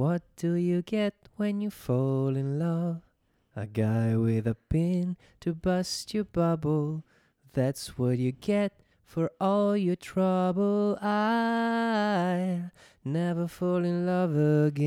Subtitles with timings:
[0.00, 3.04] What do you get when you fall in love?
[3.54, 7.04] A guy with a pin to bust your bubble.
[7.52, 10.96] That's what you get for all your trouble.
[11.02, 12.70] I
[13.04, 14.34] never fall in love
[14.68, 14.80] again.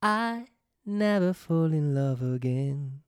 [0.00, 0.46] I
[0.86, 3.02] never fall in love again.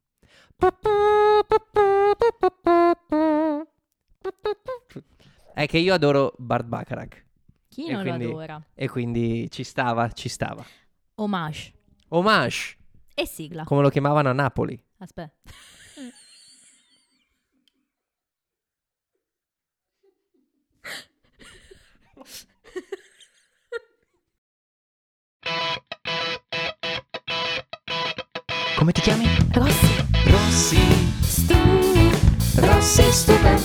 [5.55, 7.28] È che io adoro Bart Bacharach
[7.87, 8.63] E quindi- lo adora?
[8.75, 10.65] e quindi ci stava, ci stava.
[11.17, 11.73] Homage.
[12.09, 12.77] Homage,
[13.15, 13.65] E sigla.
[13.65, 14.81] come lo chiamavano a Napoli.
[14.99, 15.33] Aspetta.
[28.77, 29.25] Come ti chiami?
[29.53, 30.05] Rossi.
[30.27, 30.79] Rossi.
[31.21, 31.55] Stu.
[32.61, 33.59] Rossi Stupid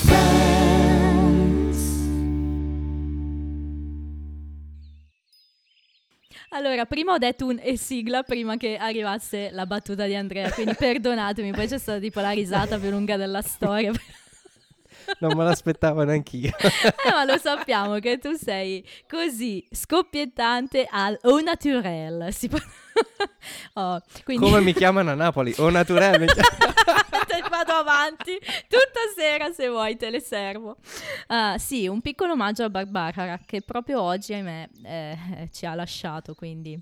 [6.56, 10.76] Allora, prima ho detto un e sigla prima che arrivasse la battuta di Andrea, quindi
[10.78, 13.92] perdonatemi, poi c'è stata tipo la risata più lunga della storia.
[15.20, 16.52] Non me l'aspettavo neanch'io.
[16.58, 22.34] Eh, ma lo sappiamo che tu sei così scoppiettante al au naturel.
[22.34, 22.60] Si può...
[23.74, 25.54] Oh, quindi Come mi chiamano a Napoli?
[25.58, 26.28] Mi chiamano-
[27.28, 30.78] te vado avanti tutta sera se vuoi, te le servo.
[31.28, 36.36] Ah, sì, un piccolo omaggio a Barbara che proprio oggi, ahimè, eh, ci ha lasciato,
[36.36, 36.80] quindi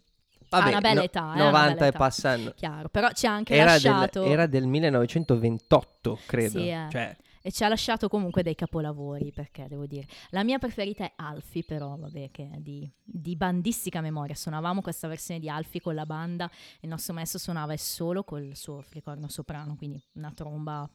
[0.49, 1.97] Vabbè, una bella no- età, eh, una 90 bella e età.
[1.97, 2.53] passando.
[2.55, 2.89] chiaro.
[2.89, 4.23] Però ci ha anche Era del, lasciato...
[4.25, 6.59] era del 1928, credo.
[6.59, 6.87] Sì, eh.
[6.91, 10.07] Cioè, E ci ha lasciato comunque dei capolavori, perché devo dire.
[10.29, 14.35] La mia preferita è Alfie, però, vabbè, che è di, di bandistica memoria.
[14.35, 16.49] Suonavamo questa versione di Alfie con la banda,
[16.81, 20.89] il nostro maestro suonava solo col suo flicorno soprano, quindi una tromba.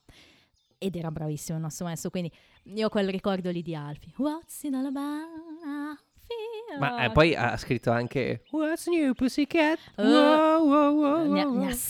[0.79, 2.31] Ed era bravissimo il nostro maestro, quindi
[2.65, 4.13] io ho quel ricordo lì di Alfie.
[4.17, 5.99] What's in Alabama?
[6.29, 9.79] Alfie, ma eh, poi ha scritto anche What's new pussycat?
[9.97, 10.05] Oh.
[10.05, 11.33] Wow, wow, wow,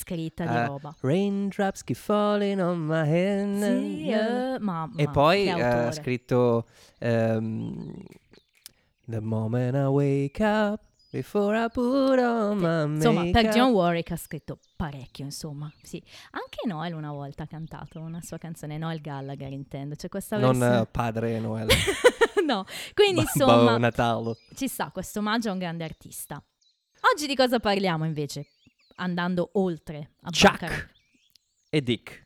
[0.07, 0.95] scritta di Ah, roba.
[1.01, 3.59] Raindrops keep falling on my head.
[3.61, 5.93] Sì, eh, ma, E poi eh, ha autore.
[5.93, 6.67] scritto
[6.99, 8.05] ehm,
[9.09, 10.81] The moment I wake up
[11.13, 13.49] before I put on my Insomma, per.
[13.49, 15.73] John Warwick ha scritto parecchio, insomma.
[15.83, 16.03] Sì.
[16.33, 19.95] Anche Noel una volta ha cantato una sua canzone, Noel Gallagher intendo.
[19.95, 21.69] C'è questa Non eh, padre Noel.
[22.47, 24.37] no, quindi Babbo insomma Natale.
[24.55, 26.43] ci sta questo omaggio a un grande artista.
[27.15, 28.47] Oggi di cosa parliamo invece?
[28.97, 30.91] Andando oltre a Chuck Baccarat.
[31.71, 32.25] e Dick.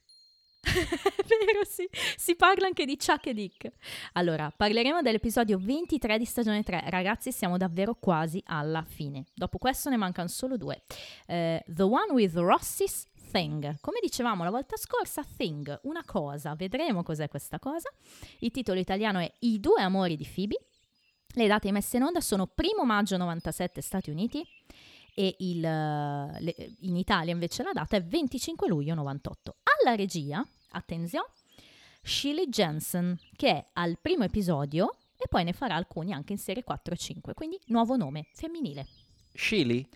[0.63, 1.89] Vero, sì.
[2.17, 3.73] Si parla anche di Chuck e Dick.
[4.13, 6.85] Allora, parleremo dell'episodio 23 di stagione 3.
[6.89, 9.25] Ragazzi, siamo davvero quasi alla fine.
[9.35, 10.83] Dopo questo ne mancano solo due.
[11.27, 13.79] Eh, The One with Rossi's Thing.
[13.81, 16.55] Come dicevamo la volta scorsa, Thing, una cosa.
[16.55, 17.91] Vedremo cos'è questa cosa.
[18.41, 20.59] Il titolo italiano è I due amori di Phoebe.
[21.35, 24.45] Le date messe in onda sono 1 maggio 97 Stati Uniti
[25.15, 29.57] e il, eh, le- in Italia invece la data è 25 luglio 98.
[29.83, 31.27] Alla regia, attenzione,
[32.03, 36.63] Shirley Jensen, che è al primo episodio e poi ne farà alcuni anche in serie
[36.65, 38.87] 4 e 5, quindi nuovo nome femminile.
[39.35, 39.87] Shelley?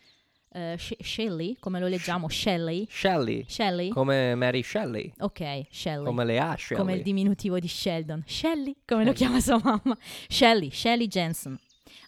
[0.53, 2.29] Eh, Sh- Shelley, come lo leggiamo?
[2.29, 2.87] Shelley?
[2.89, 3.45] Shelley.
[3.49, 3.89] Shelley?
[3.89, 5.13] Come Mary Shelley.
[5.19, 6.05] ok, Shelley.
[6.05, 6.81] Come le ha Shelley.
[6.83, 8.23] come il diminutivo di Sheldon.
[8.27, 9.97] Shelley, come lo chiama sua mamma.
[10.29, 11.59] Shelley, Shelley Jensen.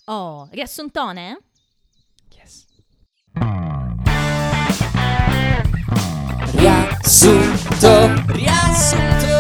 [0.05, 1.41] Oh, riassuntone?
[6.53, 9.36] Riassunto, riassunto.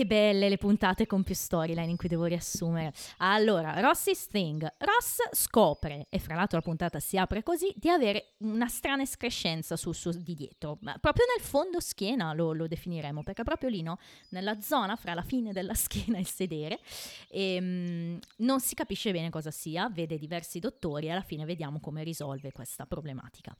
[0.00, 2.92] Che belle le puntate con più storyline in cui devo riassumere.
[3.18, 4.66] Allora, Rossi Sting.
[4.78, 9.76] Ross scopre, e fra l'altro la puntata si apre così, di avere una strana escrescenza
[9.76, 10.78] sul suo di dietro.
[10.80, 13.98] Ma proprio nel fondo schiena lo, lo definiremo, perché proprio lì, no?
[14.30, 16.80] Nella zona fra la fine della schiena e il sedere.
[17.28, 21.78] E, mm, non si capisce bene cosa sia, vede diversi dottori e alla fine vediamo
[21.78, 23.54] come risolve questa problematica.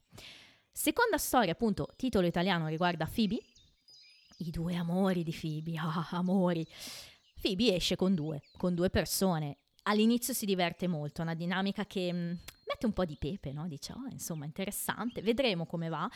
[0.72, 3.42] Seconda storia, appunto, titolo italiano riguarda Phoebe,
[4.40, 6.66] i due amori di Phoebe, ah, amori.
[7.40, 9.58] Phoebe esce con due, con due persone.
[9.84, 13.66] All'inizio si diverte molto, una dinamica che mh, mette un po' di pepe, no?
[13.66, 16.08] Dice, oh, insomma, interessante, vedremo come va.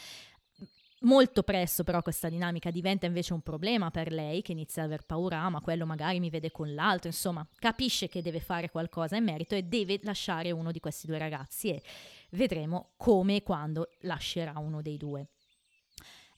[1.00, 5.05] Molto presto però questa dinamica diventa invece un problema per lei che inizia ad aver
[5.05, 9.17] paura, ah, ma quello magari mi vede con l'altro, insomma, capisce che deve fare qualcosa
[9.17, 11.82] in merito e deve lasciare uno di questi due ragazzi e
[12.31, 15.29] vedremo come e quando lascerà uno dei due.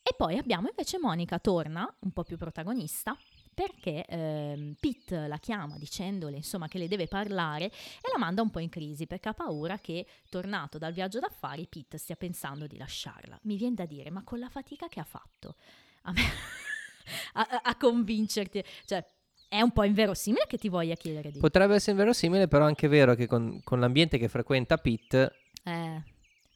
[0.08, 3.18] E poi abbiamo invece Monica torna, un po' più protagonista,
[3.52, 8.50] perché ehm, Pete la chiama dicendole insomma che le deve parlare e la manda un
[8.50, 12.76] po' in crisi perché ha paura che tornato dal viaggio d'affari Pete stia pensando di
[12.76, 13.36] lasciarla.
[13.42, 15.56] Mi viene da dire, ma con la fatica che ha fatto?
[16.02, 16.22] A me,
[17.34, 18.62] a, a- convincerti.
[18.84, 19.04] Cioè,
[19.48, 21.40] è un po' inverosimile che ti voglia chiedere di...
[21.40, 25.32] Potrebbe essere verosimile, però è anche vero che con, con l'ambiente che frequenta Pete
[25.64, 26.02] Eh,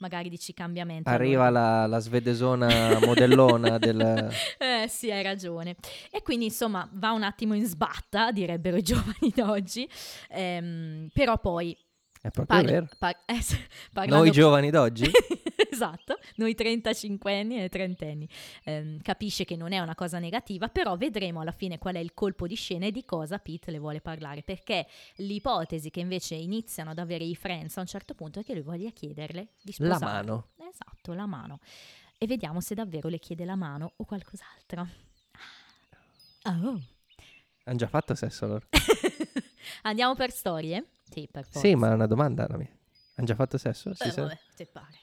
[0.00, 1.08] magari dici cambiamento.
[1.08, 1.81] arriva allora.
[1.82, 4.29] la, la svedesona modellona del...
[4.58, 5.76] Eh sì, hai ragione.
[6.11, 9.88] E quindi insomma va un attimo in sbatta, direbbero i giovani d'oggi,
[10.31, 11.76] Ehm, però poi...
[12.23, 12.88] È proprio parla- vero.
[12.99, 13.38] par- eh,
[14.08, 15.11] Noi giovani d'oggi?
[15.71, 18.29] Esatto, noi 35 anni e 30 anni.
[18.65, 22.13] Ehm, capisce che non è una cosa negativa, però vedremo alla fine qual è il
[22.15, 24.87] colpo di scena e di cosa Pete le vuole parlare, perché
[25.17, 28.63] l'ipotesi che invece iniziano ad avere i friends a un certo punto è che lui
[28.63, 30.05] voglia chiederle di La sposare.
[30.05, 30.49] mano.
[30.57, 31.61] Esatto, la mano.
[32.19, 34.87] E vediamo se davvero le chiede la mano o qualcos'altro.
[36.45, 36.81] Oh.
[37.65, 38.67] Hanno già fatto sesso loro?
[39.83, 40.87] Andiamo per storie?
[41.11, 41.61] Sì, per forza.
[41.61, 42.69] Sì, ma è una domanda la mia.
[43.15, 43.95] Hanno già fatto sesso?
[43.95, 44.21] Sì, Eh, sì.
[44.21, 45.00] vabbè, ti pare.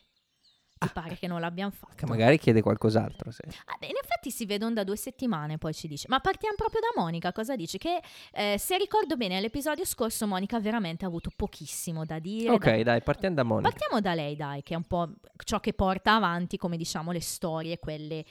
[0.77, 1.95] Ti pare che non l'abbiamo fatto?
[1.95, 3.31] Che magari chiede qualcos'altro.
[3.31, 3.41] Sì.
[3.65, 6.07] Ah, in effetti si vedono da due settimane, poi ci dice.
[6.09, 7.77] Ma partiamo proprio da Monica, cosa dice?
[7.77, 8.01] Che
[8.33, 12.51] eh, se ricordo bene, all'episodio scorso Monica veramente ha avuto pochissimo da dire.
[12.51, 13.69] Ok, da- dai, partiamo da Monica.
[13.69, 15.09] Partiamo da lei, dai, che è un po'
[15.43, 18.23] ciò che porta avanti, come diciamo, le storie, quelle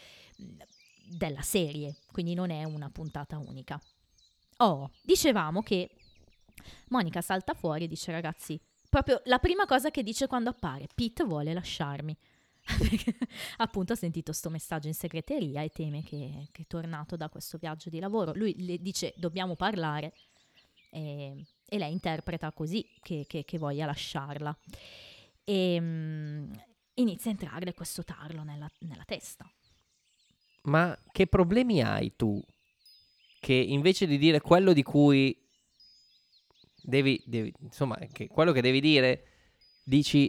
[1.09, 1.97] della serie.
[2.11, 3.81] Quindi non è una puntata unica.
[4.59, 5.91] Oh, dicevamo che
[6.89, 8.59] Monica salta fuori e dice, ragazzi,
[8.89, 12.17] proprio la prima cosa che dice quando appare, Pete vuole lasciarmi.
[13.59, 17.59] Appunto ha sentito sto messaggio in segreteria e teme che, che è tornato da questo
[17.59, 18.33] viaggio di lavoro.
[18.35, 20.13] Lui le dice dobbiamo parlare
[20.91, 24.57] e, e lei interpreta così che, che- che voglia lasciarla.
[25.45, 26.53] E mm,
[26.95, 29.51] inizia a entrarle questo tarlo nella, nella testa.
[30.63, 32.43] Ma che problemi hai tu?
[33.39, 35.39] Che invece di dire quello di cui
[36.83, 39.25] devi, devi- insomma, che quello che devi dire,
[39.85, 40.29] dici,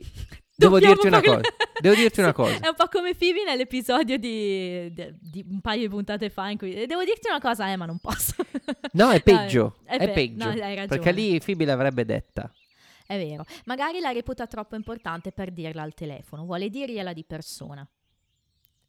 [0.58, 1.42] devo Dobbiamo dirti una cosa.
[1.80, 2.60] Devo dirti una cosa.
[2.60, 6.58] È un po' come Phoebe nell'episodio di, di- di un paio di puntate fa in
[6.58, 8.34] cui devo dirti una cosa, eh, ma non posso.
[8.94, 9.78] No, è peggio.
[9.84, 10.50] è è pe- peggio.
[10.50, 12.52] no, perché lì Phoebe l'avrebbe detta.
[13.06, 13.46] È vero.
[13.66, 17.88] Magari la reputa troppo importante per dirla al telefono, vuole dirgliela di persona.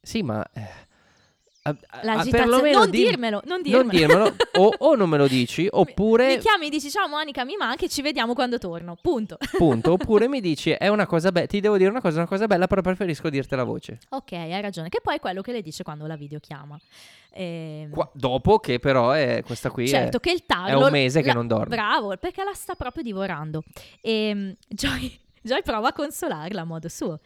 [0.01, 0.43] Sì, ma...
[0.51, 0.67] eh,
[1.69, 2.37] a- a- L'agitazione.
[2.37, 3.83] perlomeno non di- dirmelo, non dirmelo.
[3.83, 4.35] Non dirmelo.
[4.57, 6.35] o, o non me lo dici, oppure...
[6.35, 8.97] Mi chiami e dici ciao Monica, mi manchi, ci vediamo quando torno.
[9.01, 9.37] Punto.
[9.57, 9.91] Punto.
[9.93, 12.67] Oppure mi dici, è una cosa bella, ti devo dire una cosa, una cosa bella,
[12.67, 13.99] però preferisco dirtela a voce.
[14.09, 14.89] ok, hai ragione.
[14.89, 16.79] Che poi è quello che le dice quando la videochiama.
[17.31, 20.85] Ehm, Qua- dopo che però è questa qui certo è, che il è tarlo...
[20.85, 21.75] un mese che la- non dorme.
[21.75, 23.63] Bravo, perché la sta proprio divorando.
[24.01, 27.19] E Joy, Joy prova a consolarla a modo suo.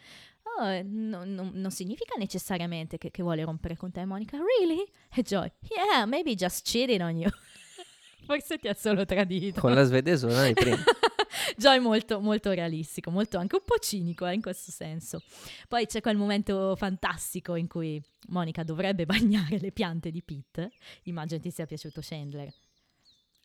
[0.58, 4.38] No- no- non significa necessariamente che, che vuole rompere con te, Monica.
[4.38, 4.84] Really?
[5.14, 7.30] E Joy, yeah, maybe just cheating on you.
[8.26, 9.60] Forse ti ha solo tradito.
[9.60, 10.82] Con la svedesona di prima.
[11.56, 15.22] Joy molto, molto realistico, molto anche un po' cinico eh, in questo senso.
[15.68, 20.72] Poi c'è quel momento fantastico in cui Monica dovrebbe bagnare le piante di Pete.
[21.04, 22.52] Immagino ti sia piaciuto Chandler.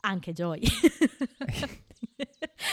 [0.01, 0.61] Anche Joy.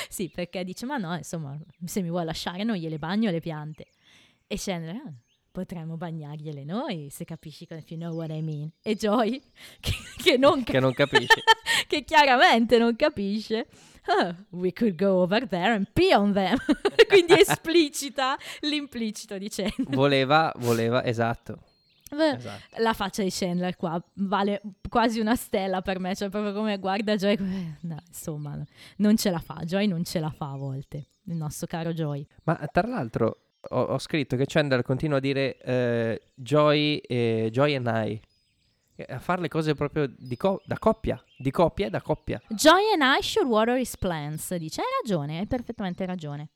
[0.08, 3.86] sì, perché dice, ma no, insomma, se mi vuoi lasciare non gliele bagno le piante.
[4.48, 5.12] E Chandler, "Ah,
[5.50, 8.70] potremmo bagnargliele noi, se capisci, if you know what I mean.
[8.82, 9.40] E Joy,
[9.80, 11.40] che, che non che non capisci.
[11.88, 13.66] che chiaramente non capisce.
[14.08, 16.56] "Oh, we could go over there and pee on them.
[17.08, 19.94] Quindi esplicita l'implicito di Chandler.
[19.96, 21.58] Voleva, voleva, esatto.
[22.08, 22.80] Beh, esatto.
[22.82, 27.16] La faccia di Chandler qua vale quasi una stella per me, cioè proprio come guarda
[27.16, 28.64] Joy, come- no, insomma,
[28.98, 32.24] non ce la fa, Joy non ce la fa a volte, il nostro caro Joy.
[32.44, 37.74] Ma tra l'altro ho, ho scritto che Chandler continua a dire eh, Joy, e Joy
[37.74, 38.20] and I.
[38.96, 41.22] Eh, A fare le cose proprio co- da coppia.
[41.36, 42.40] Di coppia e da coppia.
[42.48, 46.48] Joy and I should water his plants, dice, hai ragione, hai perfettamente ragione.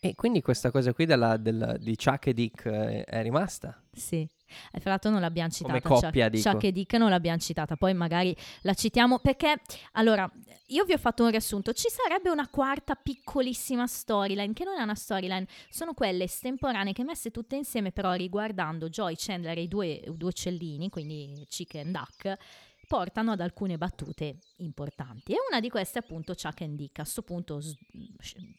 [0.00, 3.82] E quindi questa cosa qui della- del- di Chuck e Dick eh, è rimasta.
[3.92, 4.26] Sì,
[4.72, 5.80] e fra l'altro non l'abbiamo citata.
[5.80, 6.50] Come coppia, Chuck, dico.
[6.50, 9.60] Chuck e Dick non l'abbiamo citata, poi magari la citiamo perché,
[9.92, 10.30] allora,
[10.66, 14.82] io vi ho fatto un riassunto, ci sarebbe una quarta piccolissima storyline, che non è
[14.82, 19.68] una storyline, sono quelle estemporanee che messe tutte insieme però riguardando Joy, Chandler e i
[19.68, 22.38] due, due uccellini, quindi Chicken e Duck,
[22.86, 25.32] portano ad alcune battute importanti.
[25.32, 26.98] E una di queste è appunto Chuck and Dick.
[26.98, 27.76] A questo punto s-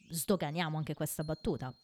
[0.08, 1.74] sdoganiamo anche questa battuta.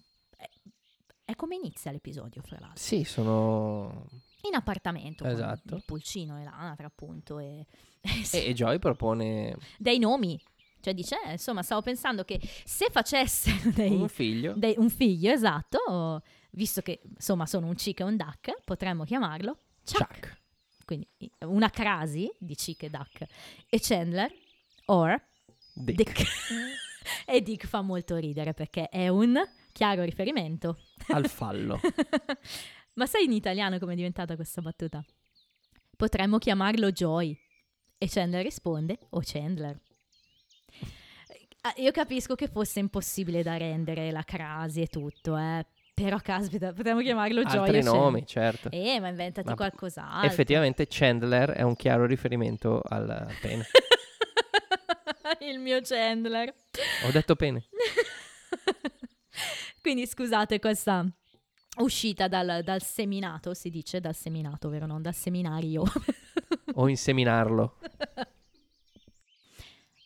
[1.29, 4.07] È, come inizia l'episodio, fra l'altro Sì, sono...
[4.49, 5.75] in appartamento Esatto.
[5.75, 7.67] il pulcino e l'anatra appunto e,
[8.33, 10.41] E, e Joy propone dei nomi
[10.81, 14.55] cioè dice eh, insomma stavo pensando che se facesse dei, un figlio.
[14.57, 19.59] dei- un figlio esatto visto che insomma sono un chick e un duck potremmo chiamarlo
[19.85, 20.41] Chuck, Chuck.
[20.87, 21.07] quindi
[21.41, 23.27] una crasi di chick e duck
[23.69, 24.33] e Chandler
[24.87, 25.21] or
[25.75, 25.97] Dick.
[25.97, 26.25] Dick
[27.27, 29.37] e Dick fa molto ridere perché è un
[29.79, 30.77] chiaro riferimento
[31.13, 31.79] Al fallo.
[32.95, 35.05] Ma sai in italiano come è diventata questa battuta?
[35.97, 37.39] Potremmo chiamarlo Joy.
[37.97, 39.81] E Chandler risponde, o Chandler.
[41.61, 45.65] Ah, Io capisco che fosse impossibile da rendere la crasi e tutto, eh.
[45.95, 48.71] Però caspita, potremmo chiamarlo Joy Altri nomi, certo.
[48.73, 50.29] Eh, ma inventati Ma qualcos'altro.
[50.29, 53.65] Effettivamente Chandler è un chiaro riferimento al pene.
[55.41, 56.53] Il mio Chandler.
[57.07, 57.65] Ho detto pene.
[59.81, 61.07] Quindi scusate questa
[61.79, 64.87] uscita dal, dal seminato, si dice dal seminato, vero?
[64.87, 65.85] Non dal seminario.
[66.75, 67.79] O inseminarlo.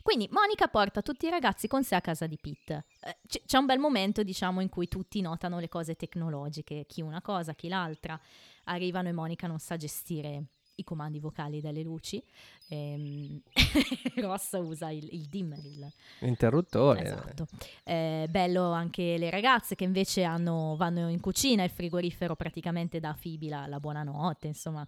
[0.02, 2.86] Quindi Monica porta tutti i ragazzi con sé a casa di Pete.
[3.02, 7.02] Eh, c- c'è un bel momento, diciamo, in cui tutti notano le cose tecnologiche, chi
[7.02, 8.18] una cosa, chi l'altra.
[8.64, 10.44] Arrivano e Monica non sa gestire
[10.76, 12.22] i comandi vocali delle luci.
[12.68, 13.40] Ehm,
[14.16, 17.02] Ross usa il, il dimmer, il, Interruttore.
[17.02, 17.46] Esatto.
[17.84, 23.10] Eh, bello anche le ragazze che invece hanno- vanno in cucina, il frigorifero praticamente dà
[23.10, 24.86] a Phoebe la, la buonanotte, insomma.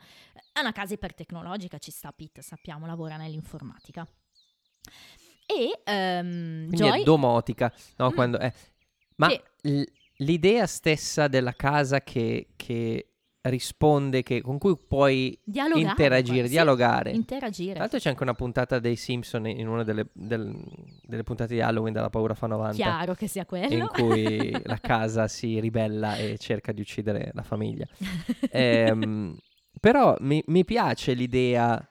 [0.53, 4.07] È una casa ipertecnologica, ci sta Pete, sappiamo, lavora nell'informatica.
[5.47, 7.01] E Quindi Joy...
[7.01, 7.73] è domotica.
[7.97, 8.15] No, Mm.
[8.15, 8.53] quando è...
[9.17, 9.41] Ma Sì.
[9.71, 9.83] l-
[10.19, 13.14] l'idea stessa della casa che, che
[13.47, 17.11] risponde, che- con cui puoi dialogare, interagire, sì, dialogare.
[17.11, 17.79] Tra interagire.
[17.79, 20.57] l'altro c'è anche una puntata dei Simpson in una delle, del-
[21.03, 23.87] delle puntate di Halloween della paura fa 90 Chiaro che sia in quello.
[23.89, 27.87] cui la casa si ribella e cerca di uccidere la famiglia.
[28.51, 29.37] Ehm,
[29.81, 31.87] però mi, mi piace l'idea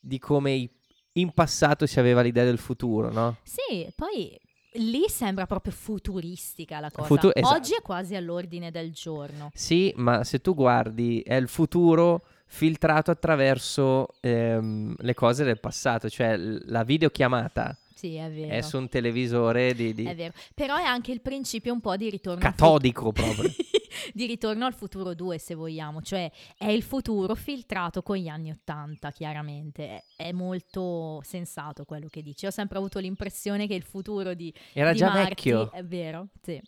[0.00, 0.70] di come i-
[1.14, 3.36] in passato si aveva l'idea del futuro, no?
[3.44, 4.36] Sì, poi
[4.74, 7.06] lì sembra proprio futuristica la cosa.
[7.06, 7.54] Futu- esatto.
[7.54, 9.50] Oggi è quasi all'ordine del giorno.
[9.54, 16.08] Sì, ma se tu guardi è il futuro filtrato attraverso ehm, le cose del passato,
[16.08, 18.52] cioè la videochiamata Sì, è vero.
[18.52, 21.96] è su un televisore di, di- È vero, però è anche il principio un po'
[21.96, 23.50] di ritorno catodico proprio.
[24.12, 28.50] di ritorno al futuro 2 se vogliamo, cioè è il futuro filtrato con gli anni
[28.50, 33.84] 80 chiaramente, è, è molto sensato quello che dici, ho sempre avuto l'impressione che il
[33.84, 36.60] futuro di, Era di già Marty- vecchio, è vero, sì.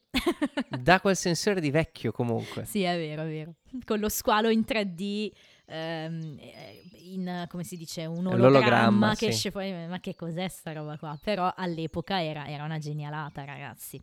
[0.81, 2.65] dà quel sensore di vecchio comunque.
[2.65, 5.31] sì è vero, è vero, con lo squalo in 3D,
[5.67, 9.27] ehm, eh, in, come si dice, un ologramma, che sì.
[9.27, 11.19] esce fuori, ma che cos'è sta roba qua?
[11.23, 14.01] Però all'epoca era, era una genialata ragazzi.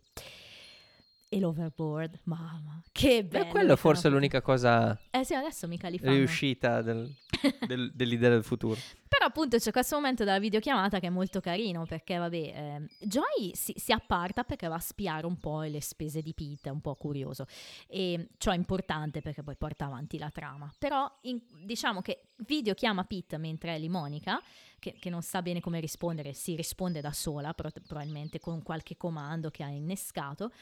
[1.34, 3.44] E l'overboard, mamma, che bello.
[3.46, 6.12] E quello forse è l'unica cosa Eh sì, adesso mica li fanno.
[6.14, 7.12] riuscita del-
[7.66, 8.78] del- dell'idea del futuro.
[9.08, 13.50] Però appunto c'è questo momento della videochiamata che è molto carino perché vabbè, ehm, Joy
[13.52, 16.80] si, si apparta perché va a spiare un po' le spese di Pete, è un
[16.80, 17.46] po' curioso.
[17.88, 20.72] E ciò è importante perché poi porta avanti la trama.
[20.78, 24.40] Però in- diciamo che video chiama Pete mentre è lì Monica,
[24.78, 28.96] che, che non sa bene come rispondere, si risponde da sola pro- probabilmente con qualche
[28.96, 30.52] comando che ha innescato.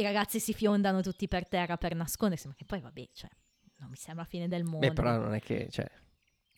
[0.00, 3.30] I ragazzi si fiondano tutti per terra per nascondersi, ma che poi vabbè, cioè,
[3.76, 4.86] non mi sembra fine del mondo.
[4.86, 5.86] Beh, però non è che, cioè,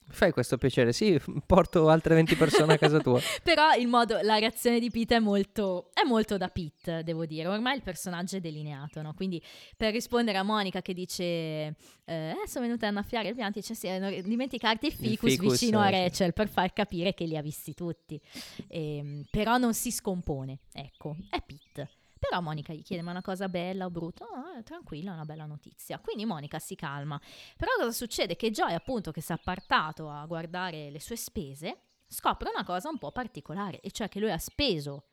[0.09, 3.21] fai questo piacere, sì, porto altre 20 persone a casa tua.
[3.43, 7.49] Però il modo, la reazione di Pete è molto, è molto da Pete, devo dire.
[7.49, 9.15] Ormai il personaggio è delineato, no?
[9.15, 9.43] Quindi
[9.77, 13.75] per rispondere a Monica che dice eh, eh, sono venuta a annaffiare i pianti, dice
[13.75, 16.03] sì, eh, non dimenticarti il ficus, ficus, vicino a eh, sì.
[16.03, 18.21] Rachel per far capire che li ha visti tutti.
[18.69, 21.89] Ehm, però non si scompone, ecco, è Pete.
[22.29, 24.25] Però Monica gli chiede ma è una cosa bella o brutta?
[24.25, 25.99] No, eh, tranquilla, è una bella notizia.
[25.99, 27.21] Quindi Monica si calma.
[27.57, 28.37] Però cosa succede?
[28.37, 32.91] Che Joy appunto che si è appartato a guardare le sue spese scopre una cosa
[32.91, 35.07] un po' particolare, e cioè che lui ha speso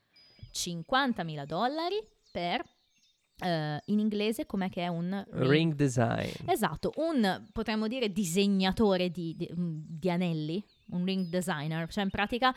[0.54, 2.00] 50.000 dollari
[2.32, 2.64] per,
[3.40, 6.30] eh, in inglese, com'è che è un Ring design.
[6.46, 12.54] Esatto, un, potremmo dire, disegnatore di, di- di anelli, un ring designer, cioè in pratica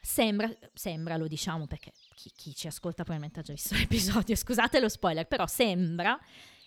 [0.00, 4.80] sembra, sembra lo diciamo perché chi, chi ci ascolta probabilmente ha già visto l'episodio, scusate
[4.80, 6.18] lo spoiler, però sembra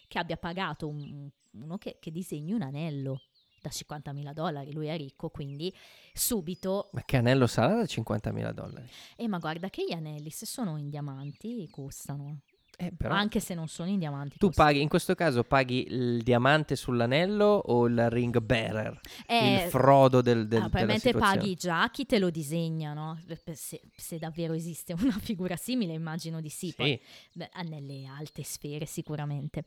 [0.07, 3.21] che abbia pagato un- uno che, che disegni un anello
[3.61, 5.71] da 50.000 dollari, lui è ricco, quindi
[6.13, 8.89] subito, Ma che anello sarà da 50.000 dollari?
[9.15, 12.39] eh ma guarda che gli anelli se sono in diamanti costano,
[12.81, 14.39] Eh, però anche se non sono in diamanti.
[14.39, 14.69] tu costano.
[14.69, 18.99] paghi, in questo caso paghi il diamante sull'anello o il ring bearer?
[19.27, 23.21] Eh, il frodo del, del, Ah, probabilmente paghi già chi te lo disegna, no?
[23.53, 26.73] Se, se davvero esiste una figura simile, immagino di sì.
[26.75, 29.65] Poi, Sì, beh, ha nelle alte sfere sicuramente.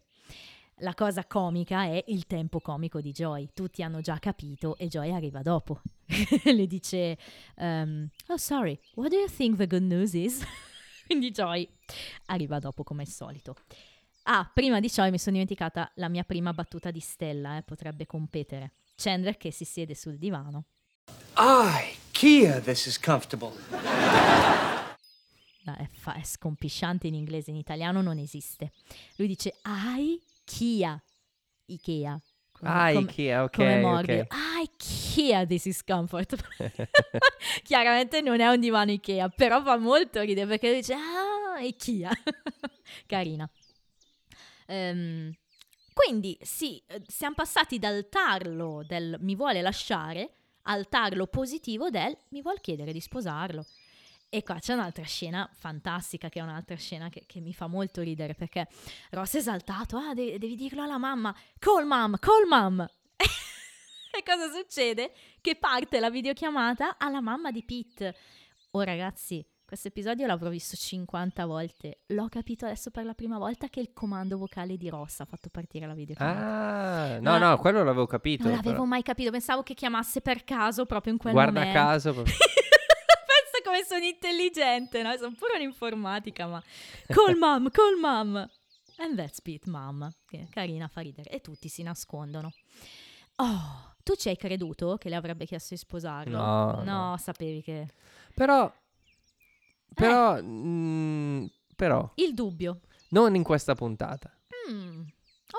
[0.78, 3.50] La cosa comica è il tempo comico di Joy.
[3.54, 5.83] Tutti hanno già capito e Joy arriva dopo.
[6.42, 7.16] Le dice,
[7.54, 10.44] ehm, oh sorry, what do you think the good news is?
[11.06, 11.68] Quindi Joy
[12.26, 13.54] arriva dopo come al solito.
[14.24, 18.06] Ah, prima di Joy mi sono dimenticata la mia prima battuta di Stella, eh, potrebbe
[18.06, 18.72] competere.
[18.96, 20.64] Chandler che si siede sul divano.
[21.34, 23.52] Ay, Kia, this is comfortable.
[25.66, 28.72] No, è, fa- è scompisciante in inglese, in italiano non esiste.
[29.16, 31.02] Lui dice ai Kia,
[31.66, 32.20] Ikea.
[32.52, 34.26] Come- Ah, come- Ikea, ok, come morbido.
[34.62, 36.34] IKEA this is comfort.
[37.64, 42.11] Chiaramente non è un divano Ikea, però fa molto ridere perché dice ah, Ikea.
[43.06, 43.49] Carina.
[44.66, 45.32] Ehm,
[45.92, 52.16] quindi sì, eh, siamo passati dal tarlo del mi vuole lasciare al tarlo positivo del
[52.30, 53.64] mi vuol chiedere di sposarlo.
[54.28, 58.02] E qua c'è un'altra scena fantastica, che è un'altra scena che, che mi fa molto
[58.02, 58.66] ridere, perché
[59.11, 62.80] Ross è esaltato, ah, de- devi dirlo alla mamma, call mom, call mom.
[63.16, 65.12] e cosa succede?
[65.40, 68.16] Che parte la videochiamata alla mamma di Pete.
[68.73, 72.02] Oh ragazzi, questo episodio l'avrò visto 50 volte.
[72.08, 75.48] L'ho capito adesso per la prima volta che il comando vocale di Ross ha fatto
[75.50, 77.16] partire la videochiamata.
[77.16, 78.44] Ah, no, no, quello l'avevo capito.
[78.44, 78.84] non l'avevo però.
[78.84, 81.76] mai capito, pensavo che chiamasse per caso proprio in quel Guarda momento.
[81.78, 82.12] caso.
[82.12, 82.34] proprio.
[82.38, 85.16] Pensa come sono intelligente, no?
[85.16, 86.62] Sono pure un'informatica, ma...
[87.08, 88.36] Call mom, call mom.
[88.98, 90.08] And that's Pete, mom.
[90.24, 91.30] Che carina, fa ridere.
[91.30, 92.52] E tutti si nascondono.
[93.36, 96.36] Oh, tu ci hai creduto che le avrebbe chiesto di sposarlo?
[96.36, 97.16] No, No, no.
[97.16, 97.88] sapevi che...
[98.34, 98.72] Però,
[99.96, 100.02] Eh.
[100.02, 101.44] però, mm,
[101.76, 102.80] però, Il dubbio.
[103.10, 104.30] non in questa puntata.
[104.70, 105.02] Mm,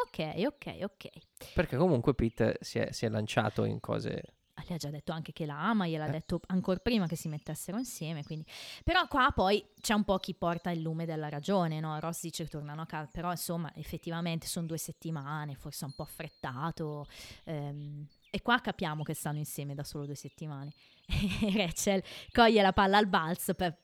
[0.08, 1.10] ok, ok, ok.
[1.54, 4.22] Perché comunque Pete si è, si è lanciato in cose...
[4.68, 6.12] Le ha già detto anche che la ama, gliel'ha Eh.
[6.12, 8.24] detto ancora prima che si mettessero insieme.
[8.24, 8.46] Quindi...
[8.84, 12.00] Però qua poi c'è un po' chi porta il lume della ragione, no?
[12.00, 16.04] Ross dice che tornano a casa, però insomma effettivamente sono due settimane, forse un po'
[16.04, 17.06] affrettato.
[17.44, 20.72] ehm, e qua capiamo che stanno insieme da solo due settimane.
[21.56, 22.02] Rachel
[22.32, 23.78] coglie la palla al balzo per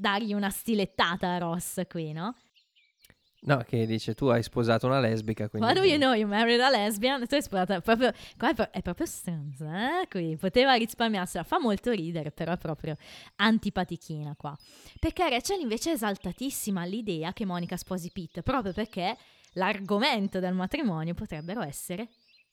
[0.00, 2.34] dargli una stilettata a Ross qui, no?
[3.42, 5.66] No, che dice tu hai sposato una lesbica, quindi...
[5.66, 6.12] What do you know?
[6.12, 7.26] You married a lesbian?
[7.26, 8.12] Tu hai sposato proprio.
[8.36, 10.08] Qua è, pro- è proprio stronza, eh?
[10.08, 11.42] Qui poteva risparmiarsela.
[11.42, 12.96] Fa molto ridere, però è proprio
[13.36, 14.56] antipatichina qua.
[14.98, 19.16] Perché Rachel invece è esaltatissima all'idea che Monica sposi Pete, proprio perché
[19.54, 22.08] l'argomento del matrimonio potrebbero essere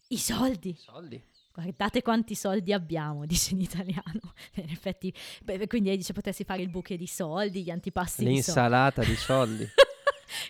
[0.10, 0.74] i soldi.
[0.74, 1.22] Soldi.
[1.58, 4.34] Guardate quanti soldi abbiamo, dice in italiano.
[4.56, 5.12] In effetti,
[5.44, 8.36] beh, quindi dice potessi fare il buche di soldi, gli antipasti di soldi.
[8.36, 9.68] L'insalata di soldi.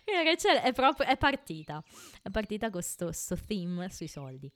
[0.03, 1.83] E Rachel è proprio è partita,
[2.23, 4.51] è partita con sto, sto theme sui soldi.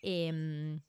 [0.00, 0.80] Ehm,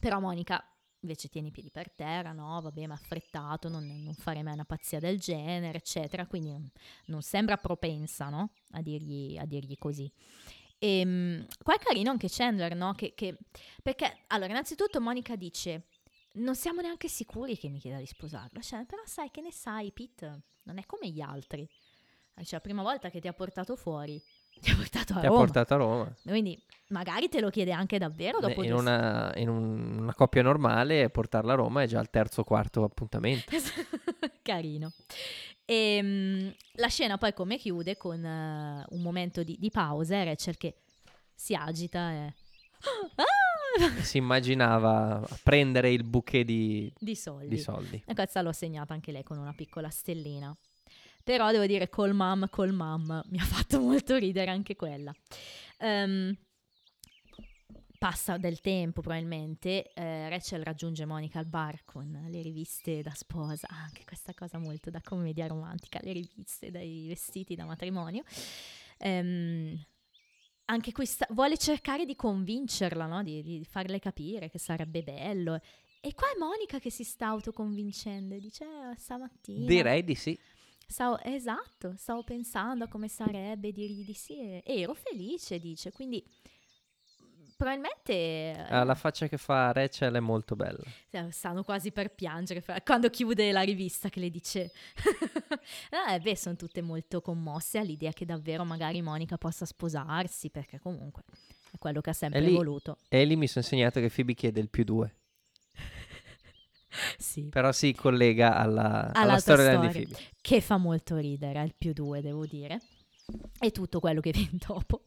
[0.00, 0.62] però Monica
[1.02, 4.64] invece tiene i piedi per terra, no, vabbè, ma affrettato, non, non fare mai una
[4.64, 6.68] pazzia del genere, eccetera, quindi non,
[7.06, 10.12] non sembra propensa, no, a dirgli, a dirgli così.
[10.82, 13.36] E qua è carino anche Chandler, no, che, che-
[13.82, 15.88] perché, allora, innanzitutto Monica dice,
[16.34, 19.92] non siamo neanche sicuri che mi chieda di sposarlo, cioè, però sai che ne sai,
[19.92, 21.68] Pete, non è come gli altri.
[22.34, 24.22] Cioè, la prima volta che ti ha portato fuori,
[24.60, 25.38] ti ha portato a Ti ha Roma.
[25.40, 26.16] portato a Roma.
[26.22, 31.08] Quindi magari te lo chiede anche davvero dopo In una, in un- una coppia normale
[31.10, 33.44] portarla a Roma è già il terzo o quarto appuntamento.
[34.42, 34.92] Carino.
[35.64, 40.56] E la scena poi come chiude con eh, un momento di, di pausa e Rachel
[40.56, 40.74] che
[41.34, 42.34] si agita e...
[43.16, 44.02] Ah!
[44.02, 47.46] si immaginava prendere il bouquet di, di soldi.
[47.46, 48.02] di soldi.
[48.04, 50.52] E questa l'ho segnata anche lei con una piccola stellina.
[51.22, 55.12] Però devo dire, col mam, col mam, mi ha fatto molto ridere anche quella.
[55.78, 56.36] Ehm,
[57.98, 63.68] passa del tempo probabilmente, eh, Rachel raggiunge Monica al bar con le riviste da sposa,
[63.68, 68.22] anche questa cosa molto da commedia romantica, le riviste dai vestiti da matrimonio.
[68.98, 69.78] Ehm,
[70.70, 73.22] anche questa vuole cercare di convincerla, no?
[73.22, 75.60] di, di farle capire che sarebbe bello.
[76.00, 79.66] E qua è Monica che si sta autoconvincendo e dice "Eh, stamattina.
[79.66, 80.38] Direi di sì.
[80.90, 85.92] Stavo, esatto, stavo pensando a come sarebbe dirgli di sì e, e ero felice, dice.
[85.92, 86.20] Quindi
[87.56, 90.82] probabilmente eh, Ah, la faccia che fa Rachel è molto bella.
[91.10, 94.72] eh, stanno quasi per piangere quando chiude la rivista che le dice.
[96.12, 101.22] eh, beh, sono tutte molto commosse all'idea che davvero magari Monica possa sposarsi, perché comunque
[101.70, 102.98] è quello che ha sempre E lì- voluto.
[103.08, 105.14] E lì mi sono insegnato che Phoebe chiede il più due.
[107.18, 107.48] Sì.
[107.48, 109.90] Però si collega alla, alla storia di storia.
[110.08, 110.18] Phoebe.
[110.40, 112.80] che fa molto ridere, il più due devo dire,
[113.60, 115.02] e tutto quello che viene dopo.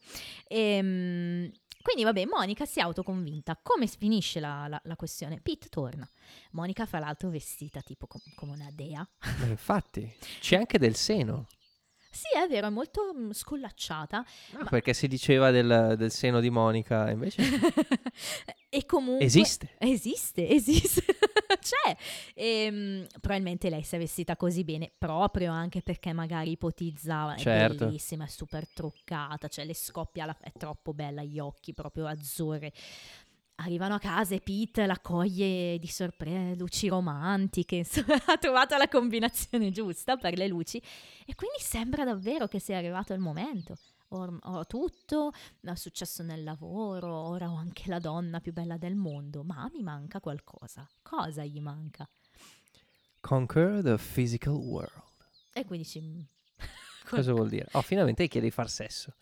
[0.48, 3.60] Ehm, quindi vabbè, Monica si è autoconvinta.
[3.62, 5.42] Come finisce la, la- la questione?
[5.42, 6.10] Pete torna.
[6.52, 9.06] Monica fra l'altro vestita tipo com- come una dea.
[9.40, 11.48] Ma infatti, c'è anche del seno.
[12.10, 14.24] Sì, è vero, è molto mm, scollacciata.
[14.60, 17.42] No, Perché si diceva del, del seno di Monica, invece
[18.70, 19.26] e comunque...
[19.26, 19.76] esiste.
[19.80, 21.04] Esiste, esiste,
[21.64, 21.96] c'è.
[22.36, 27.86] Ehm, probabilmente lei si è vestita così bene proprio anche perché magari ipotizzava, è Certo.
[27.86, 32.72] bellissima, è super truccata, cioè le scoppia, alla- è troppo bella, gli occhi proprio azzurri.
[33.58, 38.88] Arrivano a casa e Pete la coglie di sorpresa, luci romantiche, insomma, ha trovato la
[38.88, 40.78] combinazione giusta per le luci
[41.26, 43.78] e quindi sembra davvero che sia arrivato il momento.
[44.18, 45.32] Ho tutto,
[45.66, 49.82] ho successo nel lavoro, ora ho anche la donna più bella del mondo, ma mi
[49.82, 50.88] manca qualcosa.
[51.02, 52.08] Cosa gli manca?
[53.20, 55.02] Conquer the physical world.
[55.54, 56.02] E quindi dici...
[56.02, 56.20] "Mm,
[57.10, 57.68] Cosa vuol dire?
[57.74, 59.14] Oh, finalmente chiede di far sesso.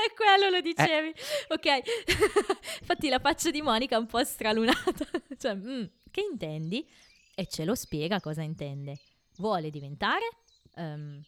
[0.00, 1.12] per quello lo dicevi.
[1.48, 1.66] Ok.
[2.80, 5.06] Infatti la faccia di Monica è un po' stralunata.
[5.38, 6.88] cioè, mm, che intendi?
[7.34, 8.98] E ce lo spiega cosa intende.
[9.36, 10.28] Vuole diventare
[10.76, 11.22] ehm,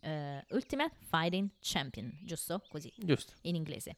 [0.00, 2.62] eh, Ultimate Fighting Champion, giusto?
[2.68, 3.32] Così, Giusto.
[3.42, 3.96] in inglese.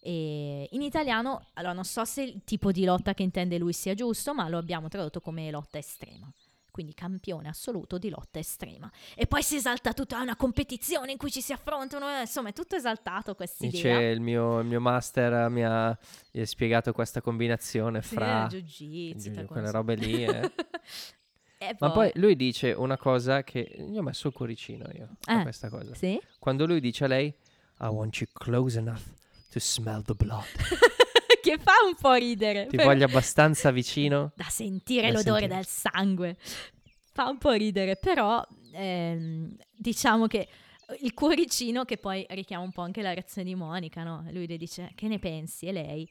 [0.00, 3.94] E in italiano, allora non so se il tipo di lotta che intende lui sia
[3.94, 6.30] giusto, ma lo abbiamo tradotto come lotta estrema.
[6.70, 8.88] Quindi campione assoluto di lotta estrema.
[9.16, 12.52] E poi si esalta tutta una competizione in cui ci si affrontano, eh, insomma è
[12.52, 14.10] tutto esaltato questa Dice idea.
[14.12, 15.98] il mio, il mio master mi ha,
[16.44, 19.52] spiegato questa combinazione Sì, fra jiu-jitsu, giu- taekwondo.
[19.52, 20.24] quelle robe lì.
[20.24, 20.52] eh.
[21.58, 25.40] E Ma poi lui dice una cosa che gli ho messo il cuoricino io a
[25.40, 25.42] Eh.
[25.42, 25.94] questa cosa.
[25.94, 26.20] Sì?
[26.38, 27.26] Quando lui dice a lei
[27.80, 29.02] I want you close enough
[29.50, 30.44] to smell the blood.
[31.42, 32.66] che fa un po' ridere.
[32.66, 34.32] Ti per- voglio abbastanza vicino.
[34.36, 35.54] Da sentire Da l'odore sentire.
[35.56, 36.36] del sangue.
[37.12, 40.46] Fa un po' ridere, però ehm, diciamo che
[41.00, 44.24] il cuoricino che poi richiama un po' anche la reazione di Monica, no?
[44.30, 45.66] Lui le dice, che ne pensi?
[45.66, 46.08] E lei,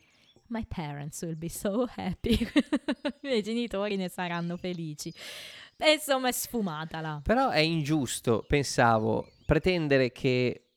[0.50, 2.38] my parents will be so happy.
[2.42, 5.14] I miei genitori ne saranno felici.
[5.78, 7.22] E insomma è sfumata là.
[7.24, 10.68] Però è ingiusto, pensavo, pretendere che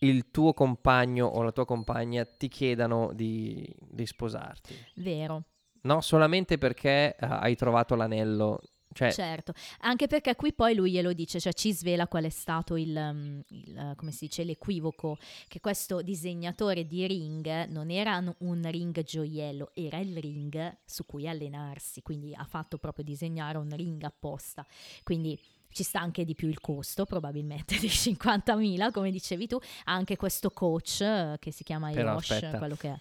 [0.00, 4.74] il tuo compagno o la tua compagna ti chiedano di, di sposarti.
[4.96, 5.44] Vero.
[5.82, 8.60] No, solamente perché eh, hai trovato l'anello.
[8.96, 12.76] Cioè, Certo, anche perché qui poi lui glielo dice, cioè ci svela qual è stato
[12.76, 18.22] il, um, il, uh, come si dice, l'equivoco, che questo disegnatore di ring non era
[18.38, 23.68] un ring gioiello, era il ring su cui allenarsi, quindi ha fatto proprio disegnare un
[23.76, 24.66] ring apposta,
[25.02, 25.38] quindi
[25.76, 30.16] ci sta anche di più il costo, probabilmente di 50.000, come dicevi tu, ha anche
[30.16, 32.56] questo coach eh, che si chiama aspetta.
[32.56, 32.98] quello che è.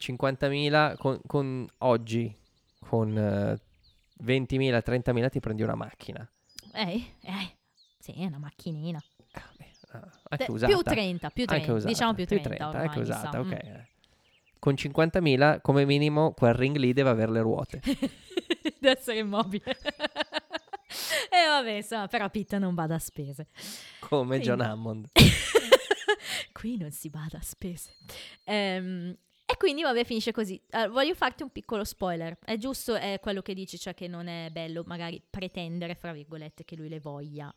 [0.00, 2.34] 50.000 con, con oggi,
[2.80, 3.60] con eh,
[4.22, 6.28] 20.000, 30.000 ti prendi una macchina.
[6.72, 7.56] Eh, eh,
[7.98, 9.02] sì, è una macchinina.
[9.32, 10.72] Eh, ah, anche Te- usata.
[10.72, 13.40] più 30, più 30, Anche usata, diciamo più 30, anche ormai, mi usata, sa.
[13.40, 13.46] ok.
[13.46, 13.52] Mm.
[13.52, 13.88] eh.
[14.58, 17.80] Con 50.000 come minimo quel ring lì deve avere le ruote.
[18.78, 19.64] Deve essere immobile.
[21.30, 23.46] e vabbè, insomma, però Pitt non bada a spese.
[24.00, 25.08] Come Quindi- John Hammond.
[26.52, 27.90] Qui non si bada a spese.
[28.44, 29.16] Ehm,
[29.52, 30.60] e quindi, vabbè, finisce così.
[30.70, 32.38] Eh, voglio farti un piccolo spoiler.
[32.44, 36.64] È giusto, è quello che dici, cioè che non è bello magari pretendere, fra virgolette,
[36.64, 37.52] che lui le voglia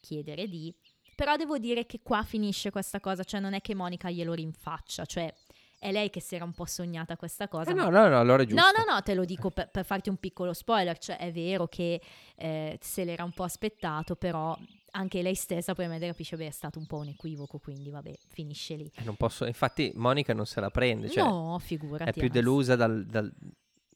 [0.00, 0.74] chiedere di.
[1.14, 5.04] Però devo dire che qua finisce questa cosa, cioè non è che Monica glielo rinfaccia,
[5.04, 5.32] cioè
[5.80, 7.70] è lei che si era un po' sognata questa cosa.
[7.70, 8.62] Eh, no, no, no, allora è giusto.
[8.62, 11.66] No, no, no, te lo dico per, per farti un piccolo spoiler, cioè è vero
[11.66, 12.00] che
[12.36, 14.56] eh, se l'era un po' aspettato, però
[14.98, 18.12] anche lei stessa poi a capisce, beh, è stato un po' un equivoco, quindi vabbè,
[18.30, 18.90] finisce lì.
[18.94, 19.46] Eh, non posso...
[19.46, 22.10] Infatti Monica non se la prende, cioè no, figurati.
[22.10, 23.32] è più delusa dal- dal-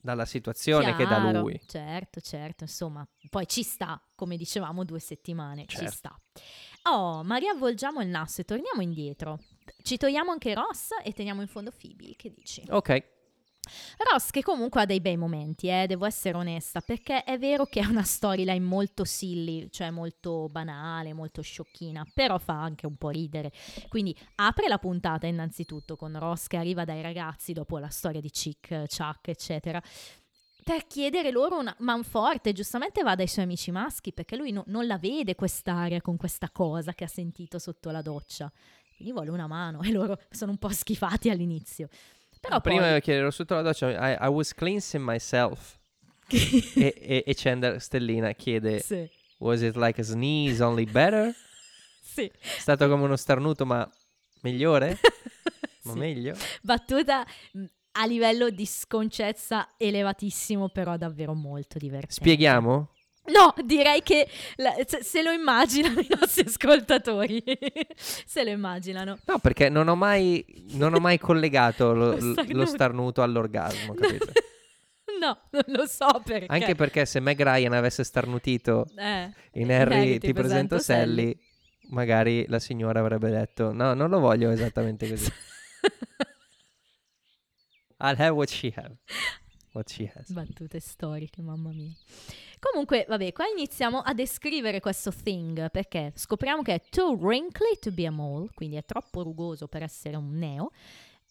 [0.00, 1.60] dalla situazione che da Chiaro, lui.
[1.66, 5.92] Certo, certo, insomma, poi ci sta, come dicevamo, due settimane, ci Certo.
[5.92, 6.20] sta.
[6.84, 9.38] Oh, ma riavvolgiamo il naso e torniamo indietro.
[9.82, 12.62] Ci togliamo anche Ross e teniamo in fondo Phoebe, che dici?
[12.68, 13.04] Ok,
[14.10, 17.80] Ross che comunque ha dei bei momenti, eh, devo essere onesta, perché è vero che
[17.80, 23.10] è una storyline molto silly, cioè molto banale, molto sciocchina, però fa anche un po'
[23.10, 23.52] ridere.
[23.88, 28.30] Quindi apre la puntata innanzitutto con Ross che arriva dai ragazzi dopo la storia di
[28.30, 29.80] Chick, Chuck, eccetera.
[30.64, 34.86] Per chiedere loro una manforte, giustamente va dai suoi amici maschi perché lui no- non
[34.86, 38.52] la vede quest'aria con questa cosa che ha sentito sotto la doccia.
[38.96, 41.88] Quindi vuole una mano e loro sono un po' schifati all'inizio.
[42.42, 43.00] Però prima poi...
[43.00, 45.78] chiedevo sotto la doccia, I, I was cleansing myself.
[46.28, 51.32] e, e, e Chandler Stellina chiede, Sì, was it like a sneeze only better?
[52.02, 52.24] sì.
[52.26, 53.88] È stato come uno starnuto ma
[54.40, 54.98] migliore?
[55.84, 55.98] Ma Sì.
[55.98, 56.36] meglio?
[56.62, 62.14] Battuta mh, a livello di sconcezza elevatissimo, però davvero molto divertente.
[62.14, 62.91] Spieghiamo?
[63.24, 67.42] No, direi che la- se, lo immaginano i nostri ascoltatori.
[67.94, 69.18] se lo immaginano.
[69.26, 72.56] No, perché non ho mai, non ho mai collegato lo, Lo starnuto.
[72.56, 74.32] lo starnuto all'orgasmo, capito?
[75.22, 76.46] No, non lo so perché.
[76.48, 81.38] Anche perché se Meg Ryan avesse starnutito Eh, in Harry ti presento Sally,
[81.90, 85.30] magari la signora avrebbe detto no, non lo voglio esattamente così.
[88.00, 88.96] I'll have what she have.
[89.74, 90.30] What she has.
[90.32, 91.92] Battute storiche, mamma mia.
[92.62, 97.90] Comunque, vabbè, qua iniziamo a descrivere questo thing perché scopriamo che è too wrinkly to
[97.90, 100.70] be a mole, quindi è troppo rugoso per essere un neo,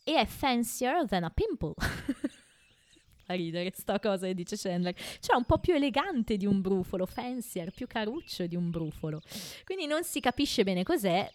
[0.04, 1.74] e è fancier than a pimple.
[3.24, 4.94] Fa ridere sta cosa che dice Chandler.
[5.22, 9.22] Cioè, un po' più elegante di un brufolo, fancier, più caruccio di un brufolo.
[9.64, 11.32] Quindi non si capisce bene cos'è.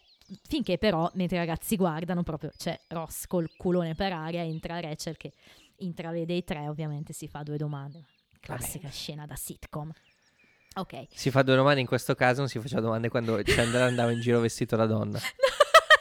[0.47, 5.17] finché però, mentre i ragazzi guardano, proprio c'è Ross col culone per aria, entra Rachel
[5.17, 5.33] che
[5.77, 8.05] intravede i tre, ovviamente si fa due domande.
[8.55, 9.91] Classica scena da sitcom.
[10.77, 11.07] Ok.
[11.15, 14.21] Si fa due domande in questo caso, non si faceva domande quando Chandler andava in
[14.21, 15.19] giro vestito da donna.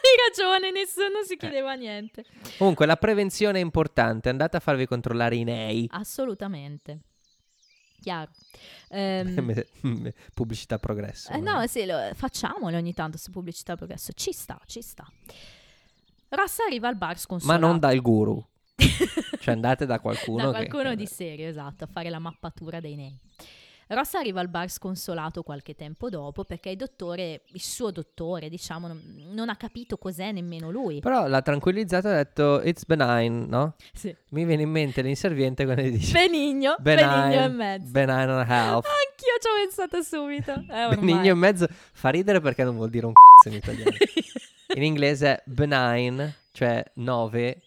[0.05, 2.25] Hai ragione, nessuno si chiedeva niente.
[2.58, 4.29] Comunque, la prevenzione è importante.
[4.29, 5.88] Andate a farvi controllare i nei.
[5.91, 6.99] Assolutamente.
[8.01, 8.31] Chiaro.
[8.88, 11.31] Ehm, Pubblicità progresso.
[11.31, 14.13] eh, no, sì, lo- facciamole ogni tanto su pubblicità progresso.
[14.13, 15.05] Ci sta, ci sta.
[16.29, 17.60] Ross arriva al bar Ma sconsolato.
[17.60, 18.45] non dal guru.
[19.39, 22.95] Cioè andate da qualcuno, da che- qualcuno di serio, esatto, a fare la mappatura dei
[22.95, 23.19] nei.
[23.88, 28.88] Ross arriva al bar sconsolato qualche tempo dopo perché il dottore, il suo dottore, diciamo,
[28.88, 29.00] non,
[29.32, 31.02] non ha capito cos'è nemmeno lui.
[31.02, 33.76] Però l'ha tranquillizzato e ha detto it's benign, no?
[33.93, 34.15] Sì.
[34.30, 37.91] Mi viene in mente l'inserviente quando gli dice Benigno, benign, benigno e mezzo.
[37.91, 38.86] benign a half.
[38.88, 40.54] Anch'io ci ho pensato subito.
[40.54, 40.95] Eh.
[40.95, 43.95] Benigno e mezzo fa ridere perché non vuol dire un cazzo in italiano.
[44.74, 47.62] In inglese è benign, cioè 9,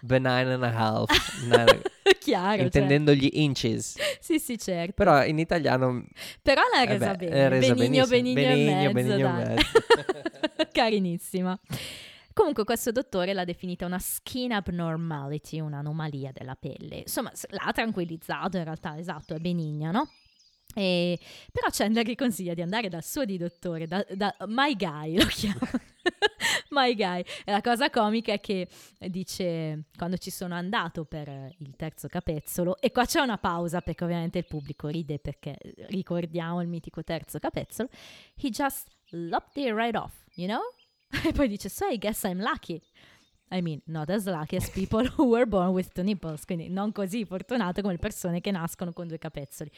[0.00, 1.08] benign and a half,
[1.44, 1.80] nine-
[2.18, 2.64] Chiaro, cioè.
[2.64, 3.96] intendendo gli inches.
[4.20, 4.92] Sì, sì, certo.
[4.94, 6.04] Però in italiano
[6.42, 7.48] Però l'ha eh resa beh, bene.
[7.48, 9.78] resa benigno, benigno, Benigno, mezzo, benigno e mezzo.
[10.72, 11.58] Carinissima.
[12.32, 16.98] Comunque questo dottore l'ha definita una skin abnormality, un'anomalia della pelle.
[16.98, 20.08] Insomma, l'ha tranquillizzato in realtà, esatto, è benigna, no?
[20.74, 21.18] E-
[21.50, 25.26] però Chandler gli consiglia di andare dal suo di dottore, da, da My Guy lo
[25.26, 25.68] chiama.
[26.70, 27.24] My Guy.
[27.44, 32.78] E la cosa comica è che dice, quando ci sono andato per il terzo capezzolo,
[32.80, 35.56] e qua c'è una pausa perché ovviamente il pubblico ride perché
[35.88, 37.88] ricordiamo il mitico terzo capezzolo,
[38.36, 40.62] he just lopped it right off, you know?
[41.26, 42.80] E poi dice, so I guess I'm lucky.
[43.52, 46.92] I mean, not as lucky as people who were born with two nipples, quindi non
[46.92, 49.70] così fortunato come le persone che nascono con due capezzoli.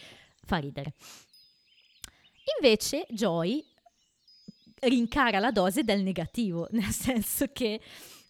[0.45, 0.95] Fa ridere.
[2.61, 3.65] Invece Joy
[4.81, 7.81] rincara la dose del negativo, nel senso che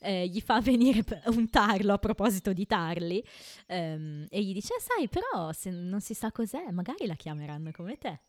[0.00, 3.24] eh, gli fa venire un tarlo a proposito di tarli
[3.66, 7.96] ehm, e gli dice, sai, però se non si sa cos'è, magari la chiameranno come
[7.98, 8.20] te.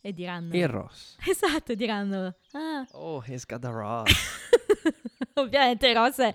[0.00, 0.54] E diranno...
[0.56, 1.16] Il Ross.
[1.26, 4.10] Esatto, diranno, ah, Oh, he's got the Ross.
[5.34, 6.34] Ovviamente Ross è-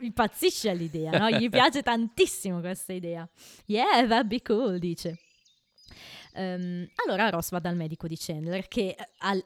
[0.00, 1.30] impazzisce all'idea, no?
[1.30, 3.28] Gli piace tantissimo questa idea.
[3.66, 5.18] Yeah, that'd be cool, dice.
[6.38, 9.44] Ehm, allora Ross va dal medico di Chandler che eh, al-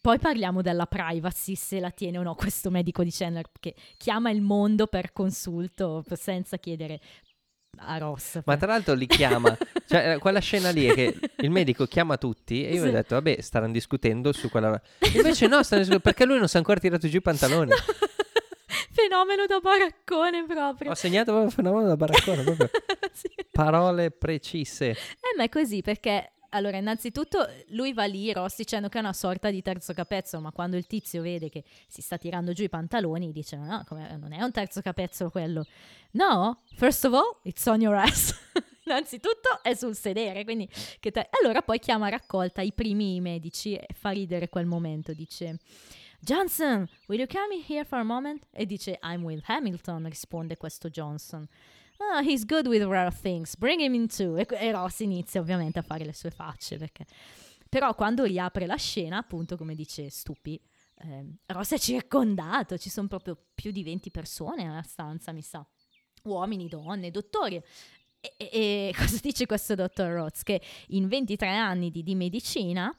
[0.00, 4.30] poi parliamo della privacy, se la tiene o no questo medico di Chandler, che chiama
[4.30, 6.98] il mondo per consulto senza chiedere
[7.78, 8.40] a Ross.
[8.44, 12.16] Ma tra l'altro li chiama, cioè eh, quella scena lì è che il medico chiama
[12.16, 12.88] tutti e io Sì.
[12.88, 14.80] ho detto vabbè staranno discutendo su quella...
[15.14, 17.70] Invece no, stanno discutendo perché lui non si è ancora tirato giù i pantaloni.
[18.92, 20.90] Fenomeno da baraccone proprio.
[20.90, 22.70] Ho segnato proprio il fenomeno da baraccone, proprio
[23.12, 23.28] Sì.
[23.50, 24.90] parole precise.
[24.90, 26.32] Eh, ma è così perché.
[26.54, 30.52] Allora, innanzitutto lui va lì, Ross, dicendo che è una sorta di terzo capezzolo, ma
[30.52, 34.32] quando il tizio vede che si sta tirando giù i pantaloni, dice: No, come- non
[34.34, 35.64] è un terzo capezzolo quello.
[36.10, 38.34] No, first of all, it's on your ass.
[38.84, 40.68] Innanzitutto è sul sedere, quindi
[41.00, 45.14] che te- Allora poi chiama a raccolta i primi medici e fa ridere quel momento.
[45.14, 45.56] Dice:
[46.24, 48.46] Johnson, will you come here for a moment?
[48.52, 51.48] E dice: I'm Will Hamilton, risponde questo Johnson.
[51.98, 54.36] Ah, he's good with rare things, bring him in too.
[54.36, 57.06] E, e Ross inizia ovviamente a fare le sue facce perché...
[57.68, 60.60] Però quando riapre la scena, appunto come dice Stupi,
[60.98, 65.66] ehm, Ross è circondato, ci sono proprio più di 20 persone nella stanza, mi sa.
[66.24, 67.56] Uomini, donne, dottori.
[68.20, 70.42] E, e- e cosa dice questo dottor Ross?
[70.42, 72.96] Che in 23 anni di, di medicina,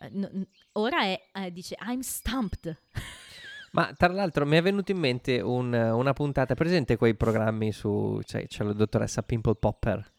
[0.00, 0.46] eh, n-
[0.78, 2.76] ora è, eh, dice, I'm stumped.
[3.72, 8.18] Ma tra l'altro mi è venuto in mente un- una puntata, presente quei programmi su...
[8.24, 10.12] Cioè, c'è la dottoressa Pimple Popper?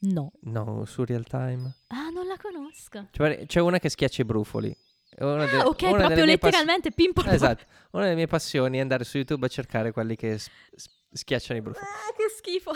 [0.00, 0.30] No.
[0.42, 1.74] No, su Real Time.
[1.88, 3.08] Ah, non la conosco.
[3.10, 4.76] Cioè, c'è una che schiaccia i brufoli.
[5.20, 8.78] Una Ah, ok, una delle proprio mie pass- letteralmente pimple Esatto, una delle mie passioni
[8.78, 11.84] è andare su YouTube a cercare quelli che s- s- schiacciano i brufoli.
[11.84, 12.70] Ah, che schifo.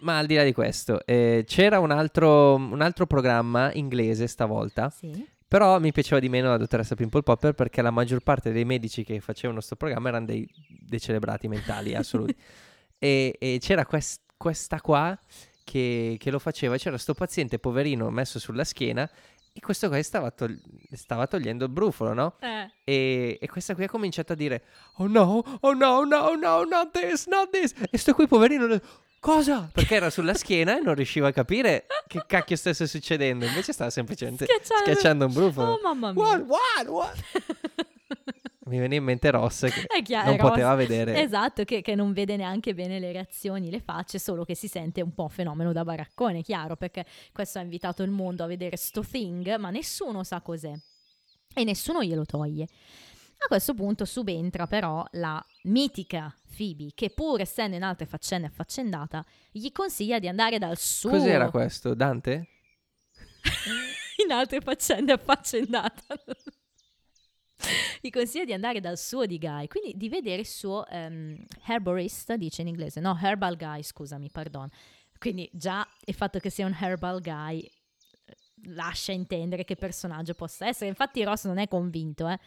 [0.00, 4.90] Ma al di là di questo, eh, c'era un altro, un altro programma inglese stavolta,
[4.90, 5.26] sì.
[5.54, 9.04] Però mi piaceva di meno la dottoressa Pimple Popper perché la maggior parte dei medici
[9.04, 12.34] che facevano questo programma erano dei, dei celebrati mentali assoluti.
[12.98, 15.16] e, e c'era quest- questa qua
[15.62, 19.08] che, che lo faceva, c'era sto paziente poverino messo sulla schiena
[19.52, 22.34] e questo qua stava, tol- stava togliendo il brufolo, no?
[22.40, 22.72] Eh.
[22.82, 24.64] E, e questa qui ha cominciato a dire
[24.96, 28.66] Oh no, oh no, no, no, not this, not this E sto qui poverino
[29.24, 29.70] Cosa?
[29.72, 33.88] Perché era sulla schiena e non riusciva a capire che cacchio stesse succedendo Invece stava
[33.88, 36.22] semplicemente Schiacciando- schiacciando un brufolo Oh mamma mia.
[36.22, 37.22] What, what, what?
[38.66, 42.12] Mi veniva in mente Ross che chiaro, non Ross- poteva vedere Esatto, che, che non
[42.12, 45.84] vede neanche bene le reazioni, le facce, solo che si sente un po' fenomeno da
[45.84, 50.42] baraccone, chiaro, perché questo ha invitato il mondo a vedere sto thing, ma nessuno sa
[50.42, 50.72] cos'è
[51.54, 52.66] e nessuno glielo toglie.
[53.38, 59.24] A questo punto subentra però la mitica Phoebe, che pur essendo in altre faccende affaccendata,
[59.50, 61.10] gli consiglia di andare dal suo...
[61.10, 61.94] Cos'era questo?
[61.94, 62.48] Dante?
[64.24, 66.14] in altre faccende affaccendata.
[68.00, 72.34] Gli consiglia di andare dal suo di Guy, quindi di vedere il suo um, herborist,
[72.34, 74.68] dice in inglese, no, herbal guy, scusami, pardon.
[75.18, 77.66] Quindi già il fatto che sia un herbal guy
[78.66, 80.88] lascia intendere che personaggio possa essere.
[80.88, 82.38] Infatti Ross non è convinto, eh.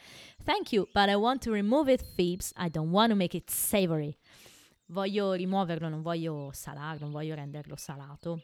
[0.43, 2.51] Thank you, but I want to remove it, Phoebes.
[2.57, 4.15] I don't want to make it savory.
[4.87, 8.41] Voglio rimuoverlo, non voglio salarlo, non voglio renderlo salato.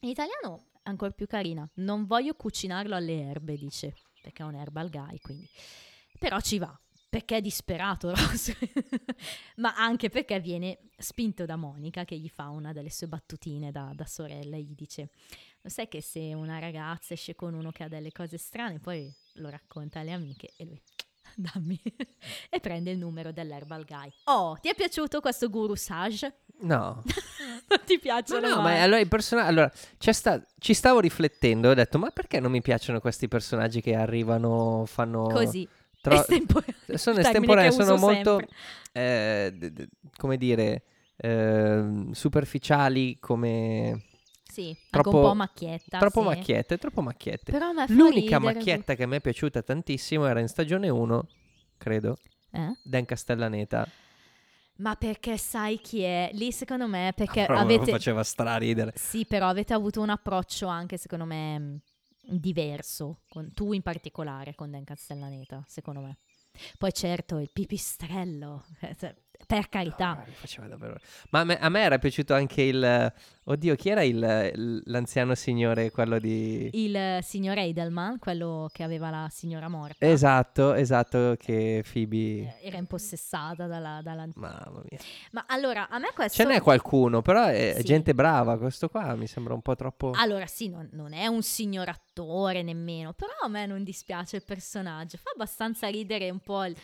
[0.00, 1.68] In italiano è ancora più carina.
[1.74, 5.48] Non voglio cucinarlo alle erbe, dice, perché è un herbal guy, quindi.
[6.18, 6.76] Però ci va,
[7.08, 8.54] perché è disperato Ross,
[9.56, 13.92] ma anche perché viene spinto da Monica che gli fa una delle sue battutine da,
[13.94, 15.10] da sorella e gli dice
[15.62, 19.12] lo sai che se una ragazza esce con uno che ha delle cose strane poi
[19.34, 20.80] lo racconta alle amiche e lui
[21.34, 21.80] dammi
[22.50, 26.40] e prende il numero dell'herbal guy oh ti è piaciuto questo guru sage?
[26.60, 27.04] No.
[27.68, 28.78] non ti piacciono No, no, mai?
[28.78, 29.48] ma allora i personaggi.
[29.48, 33.80] Allora, sta- ci stavo riflettendo e ho detto: ma perché non mi piacciono questi personaggi
[33.80, 35.28] che arrivano, fanno.
[35.28, 35.68] così
[36.08, 36.24] tro-
[37.20, 38.40] estemporanei sono uso sono molto.
[38.92, 40.82] eh, d- d- come dire.
[41.16, 44.02] ehm, superficiali, come.
[44.50, 46.26] sì anche troppo- un po' macchietta troppo sì.
[46.26, 47.52] macchiette, troppo macchiette.
[47.52, 48.54] però L'unica ridere.
[48.54, 51.26] macchietta che mi è piaciuta tantissimo era in stagione 1,
[51.76, 52.16] credo,
[52.52, 52.72] eh?
[52.82, 53.86] Dan Castellaneta.
[54.76, 56.30] Ma perché sai chi è?
[56.34, 57.90] Lì secondo me perché avete...
[57.90, 58.92] faceva straridere.
[58.94, 61.80] Sì, però avete avuto un approccio anche secondo me mh,
[62.28, 66.18] diverso, con- tu in particolare con Dan Castellaneta, secondo me.
[66.76, 68.64] Poi certo il pipistrello,
[68.98, 69.14] cioè,
[69.48, 70.22] per carità.
[70.32, 70.98] Faceva davvero-
[71.30, 73.12] Ma a me, a me era piaciuto anche il...
[73.44, 76.68] Oddio, chi era il- l'anziano signore, quello di...
[76.74, 82.58] Il eh, signor Edelman, quello che aveva la signora morta, Esatto, esatto, che Phoebe...
[82.60, 84.98] eh, era impossessata dalla, dalla- Mamma mia.
[85.30, 86.42] Ma allora, a me questo...
[86.42, 87.84] Ce n'è qualcuno, però è Sì.
[87.84, 88.58] gente brava.
[88.58, 90.12] Questo qua mi sembra un po' troppo...
[90.14, 94.42] Allora sì, non, non è un signor attore nemmeno, però a me non dispiace il
[94.44, 96.76] personaggio, fa abbastanza ridere un po' il...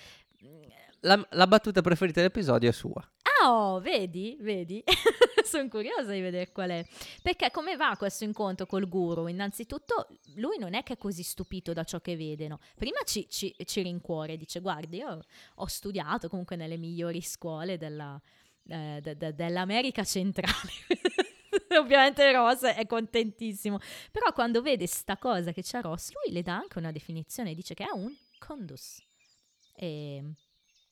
[1.04, 3.06] La, la battuta preferita dell'episodio è sua.
[3.42, 4.82] Ah, oh, vedi, vedi?
[5.44, 6.86] Sono curiosa di vedere qual è.
[7.20, 9.26] Perché come va questo incontro col guru?
[9.26, 12.58] Innanzitutto, lui non è che è così stupito da ciò che vede, no?
[12.74, 15.20] Prima ci, ci, ci rincuore, dice, guardi, io
[15.56, 18.18] ho studiato comunque nelle migliori scuole della,
[18.66, 20.72] eh, de- de- dell'America centrale.
[21.78, 23.78] Ovviamente Ross è contentissimo.
[24.10, 27.74] Però quando vede sta cosa che c'è Ross, lui le dà anche una definizione, dice
[27.74, 29.02] che è un condus.
[29.76, 30.22] E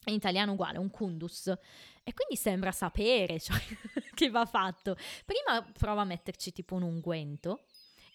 [0.06, 1.46] in italiano uguale, un kundus.
[2.04, 3.54] E quindi sembra sapere ciò
[4.14, 4.96] che va fatto.
[5.24, 7.64] Prima prova a metterci tipo un unguento.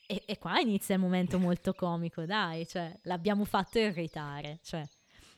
[0.06, 4.60] E, e qua inizia il momento molto comico, dai, cioè l'abbiamo fatto irritare.
[4.64, 4.84] Cioè,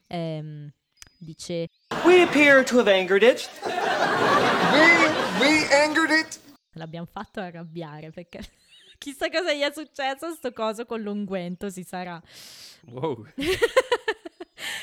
[0.08, 0.72] ehm,
[1.18, 1.68] dice,
[2.04, 3.50] We appear to have angered it.
[3.66, 6.40] We, we angered it.
[6.74, 8.40] l'abbiamo fatto arrabbiare perché
[8.98, 12.22] chissà cosa gli è successo a sto coso con l'unguento, si sarà.
[12.86, 13.28] Wow.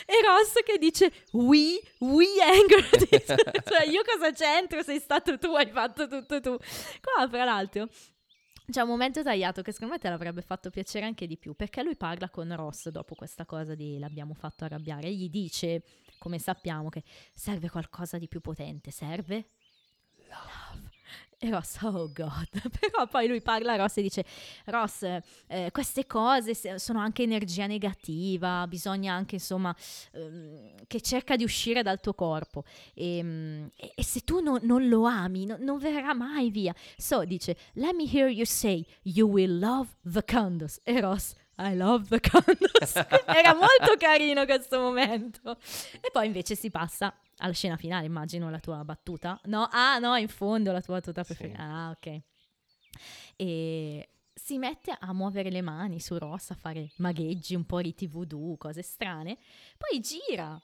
[0.09, 3.27] e Ross che dice we, we angered it.
[3.69, 4.83] cioè io cosa c'entro?
[4.83, 6.57] Sei stato tu, hai fatto tutto tu.
[7.01, 7.89] Qua fra l'altro
[8.69, 11.83] c'è un momento tagliato che secondo me te l'avrebbe fatto piacere anche di più perché
[11.83, 15.83] lui parla con Ross dopo questa cosa di l'abbiamo fatto arrabbiare e gli dice,
[16.19, 19.51] come sappiamo, che serve qualcosa di più potente, serve
[20.29, 20.56] love.
[21.39, 22.49] E Ross, oh god,
[22.81, 24.25] però poi lui parla a Ross e dice,
[24.67, 25.03] Ross,
[25.49, 29.77] eh, queste cose se- sono anche energia negativa, bisogna anche insomma
[30.13, 32.65] ehm, che cerca di uscire dal tuo corpo
[32.95, 36.75] e, mm, e- e se tu no- non lo ami no- non verrà mai via.
[36.97, 40.81] So dice, let me hear you say, you will love the condos.
[40.85, 42.95] E Ross, I love the condos.
[43.27, 45.59] Era molto carino questo momento.
[46.01, 49.41] E poi invece si passa alla scena finale, immagino la tua battuta.
[49.45, 51.35] No, ah no, in fondo la tua battuta Sì.
[51.35, 51.63] preferita.
[51.63, 52.21] Ah, ok.
[53.37, 58.07] E si mette a muovere le mani su Ross, a fare magheggi, un po' riti
[58.07, 59.39] voodoo, cose strane.
[59.77, 60.61] Poi gira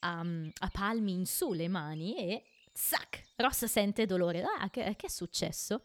[0.00, 3.22] a, a palmi in su le mani e zac!
[3.36, 4.42] Ross sente dolore.
[4.42, 5.84] Ah, che, che è successo?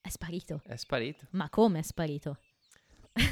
[0.00, 0.60] È sparito.
[0.64, 1.26] È sparito.
[1.30, 2.38] Ma come è sparito?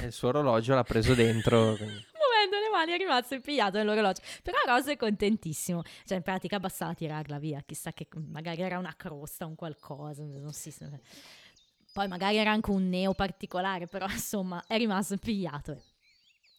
[0.02, 1.74] Il suo orologio l'ha preso dentro.
[1.78, 2.06] quindi-
[2.40, 4.22] Muovendo le mani è rimasto impigliato nell'orologio.
[4.42, 5.82] Però Ross è contentissimo.
[6.04, 7.62] Cioè, in pratica bastava tirarla via.
[7.66, 10.22] Chissà che magari era una crosta, un qualcosa.
[10.24, 10.74] Non si
[11.92, 15.82] Poi magari era anche un neo particolare, però insomma è rimasto impigliato.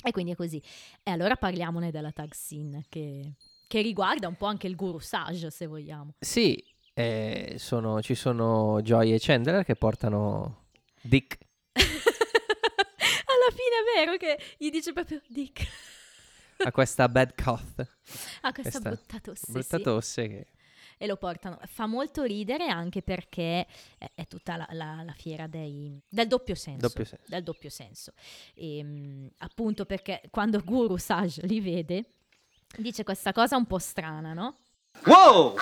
[0.03, 0.61] E quindi è così.
[1.03, 3.33] E allora parliamone della tag scene che,
[3.67, 6.13] che riguarda un po' anche il guru Sage, se vogliamo.
[6.19, 6.63] Sì,
[6.93, 10.67] eh, sono- ci sono Joy e Chandler che portano
[11.01, 11.37] Dick.
[13.71, 15.65] È vero che gli dice proprio Dick.
[16.63, 17.87] ha questa bad cough,
[18.41, 19.51] ha questa, questa brutta tosse.
[19.51, 19.83] brutta sì.
[19.83, 20.47] tosse che...
[20.97, 21.57] e lo portano.
[21.67, 23.65] Fa molto ridere anche perché
[23.97, 26.87] è, è tutta la, la- la fiera dei- del doppio senso.
[26.87, 27.25] Doppio senso.
[27.27, 28.13] Del doppio senso.
[28.55, 32.05] Ehm, appunto perché quando Guru Saj li vede,
[32.77, 34.57] dice questa cosa un po' strana, no?
[35.05, 35.55] Whoa!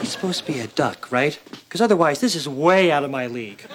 [0.00, 1.40] He's supposed to be a duck, right?
[1.64, 3.66] Because otherwise, this is way out of my league.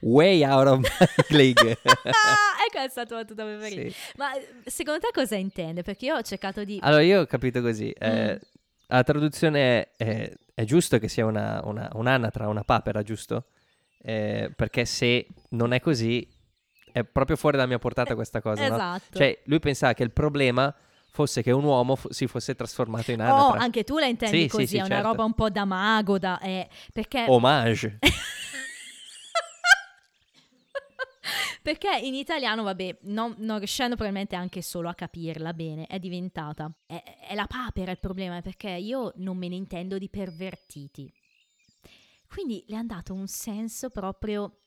[0.00, 1.76] Way out of my league.
[1.82, 3.90] Ah, ecco è stata la tua preferita.
[3.90, 3.94] Sì.
[4.16, 5.82] Ma eh, secondo te cosa intende?
[5.82, 6.78] Perché io ho cercato di...
[6.82, 7.90] Allora, io ho capito così.
[7.90, 8.36] eh, Mm.
[8.90, 13.48] La traduzione è, è giusto che sia una, una- un'anatra, una papera, giusto?
[14.00, 16.26] Eh, perché se non è così,
[16.92, 18.74] è proprio fuori dalla mia portata questa cosa, no?
[18.76, 19.18] esatto.
[19.18, 20.74] Cioè, lui pensava che il problema
[21.10, 23.60] fosse che un uomo fo- si fosse trasformato in Oh, anatra.
[23.60, 25.08] anche tu la intendi Sì, sì, così, sì, è una certo.
[25.08, 26.38] roba un po' da mago, da...
[26.40, 27.24] eh, perché...
[27.28, 27.98] Homage.
[31.62, 36.70] Perché in italiano, vabbè, non, non riuscendo probabilmente anche solo a capirla bene, è diventata.
[36.86, 41.12] È, è la papera il problema, perché io non me ne intendo di pervertiti.
[42.28, 44.60] Quindi le hanno dato un senso proprio.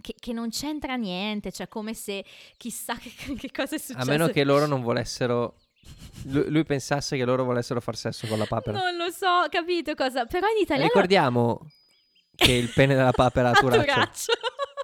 [0.00, 2.24] Che, che non c'entra niente, cioè come se
[2.56, 4.08] chissà che, che cosa è successo.
[4.08, 5.56] A meno che loro non volessero...
[6.26, 8.78] Lui, lui pensasse che loro volessero far sesso con la papera.
[8.78, 10.24] Non lo so, capito cosa.
[10.26, 10.88] Però in italiano.
[10.88, 11.66] Ricordiamo
[12.34, 13.82] che il pene della papera ha turaccio.
[13.82, 14.32] turaccio.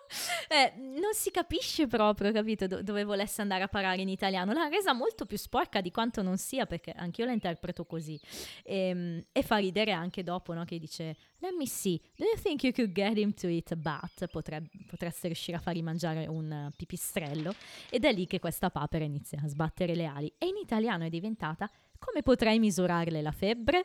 [0.50, 4.52] Eh, non si capisce proprio, capito, do- dove volesse andare a parare in italiano.
[4.54, 8.18] L'ha resa molto più sporca di quanto non sia, perché anch'io la interpreto così.
[8.64, 10.64] Ehm, E, fa ridere anche dopo, no?
[10.64, 13.76] Che dice, let me see, do you think you could get him to eat a
[13.76, 14.26] bat?
[14.28, 17.54] Potrebbe, potreste riuscire a fargli mangiare un pipistrello.
[17.90, 20.32] Ed è lì che questa papera inizia a sbattere le ali.
[20.38, 23.84] E in italiano è diventata, come potrei misurarle la febbre?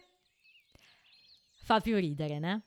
[1.63, 2.61] Fa più ridere, né?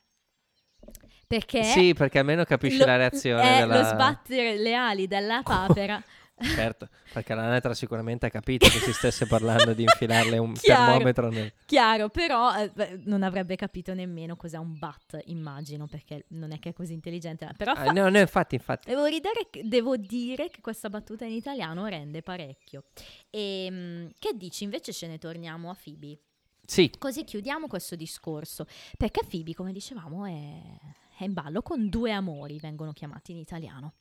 [1.27, 1.63] Perché...
[1.65, 3.81] Sì, perché almeno capisci Lo- la reazione è della...
[3.81, 6.03] lo sbattere le ali della papera.
[6.39, 10.85] Certo, perché la Netra sicuramente ha capito che si stesse parlando di infilarle un Chiaro.
[10.93, 11.51] termometro nel...
[11.65, 16.69] Chiaro, però eh, non avrebbe capito nemmeno cos'è un bat, immagino, perché non è che
[16.69, 17.49] è così intelligente.
[17.57, 18.87] Però Ah, fa- no, no, infatti, infatti.
[18.91, 22.85] devo, ridere devo dire che questa battuta in italiano rende parecchio.
[23.31, 24.65] E che dici?
[24.65, 26.19] Invece ce ne torniamo a Phoebe.
[26.67, 28.67] Sì, Così chiudiamo questo discorso.
[28.99, 30.61] Perché Phoebe, come dicevamo, è,
[31.17, 33.95] è in ballo con due amori, vengono chiamati in italiano.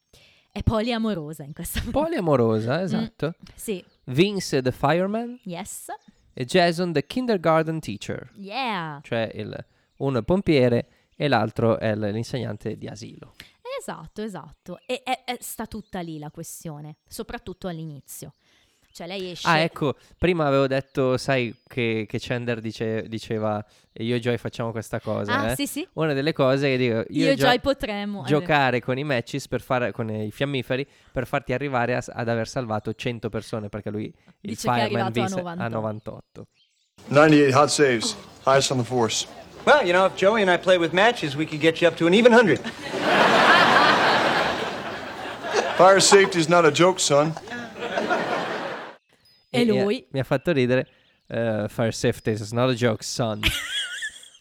[0.52, 1.90] È poliamorosa in questa Mm.
[1.90, 3.36] poliamorosa, esatto.
[3.56, 5.88] Sì, Vince the fireman yes,
[6.34, 8.32] e Jason the kindergarten teacher.
[8.36, 9.00] yeah.
[9.04, 9.66] Cioè il-
[9.98, 13.34] uno è il pompiere e l'altro è l'insegnante di asilo.
[13.80, 14.80] Esatto, esatto.
[14.86, 18.34] E è- è- sta tutta lì la questione, soprattutto all'inizio.
[18.96, 19.46] Cioè lei esce...
[19.46, 23.62] Ah, ecco, prima avevo detto, sai, che, che Chandler dice- diceva
[23.96, 25.38] io e Joy facciamo questa cosa.
[25.38, 25.56] Ah, eh?
[25.58, 25.86] sì, sì.
[25.96, 28.24] Una delle cose che dico, io, Io, e Joy potremmo...
[28.24, 32.48] giocare con i matches per fare con i fiammiferi per farti arrivare a- ad aver
[32.48, 35.62] salvato 100 persone perché lui il Dice che è fireman vinse 98.
[35.62, 36.48] a 98
[37.08, 38.16] 98 hot saves,
[38.46, 39.28] highest on the force.
[39.66, 41.98] Well, you know, if Joey and I play with matches, we could get you up
[41.98, 42.62] to an even hundred.
[45.76, 47.34] Fire safety is not a joke, son.
[49.56, 50.06] E lui?
[50.12, 50.88] mi ha fatto ridere
[51.28, 53.40] eh, fire safety is not a joke son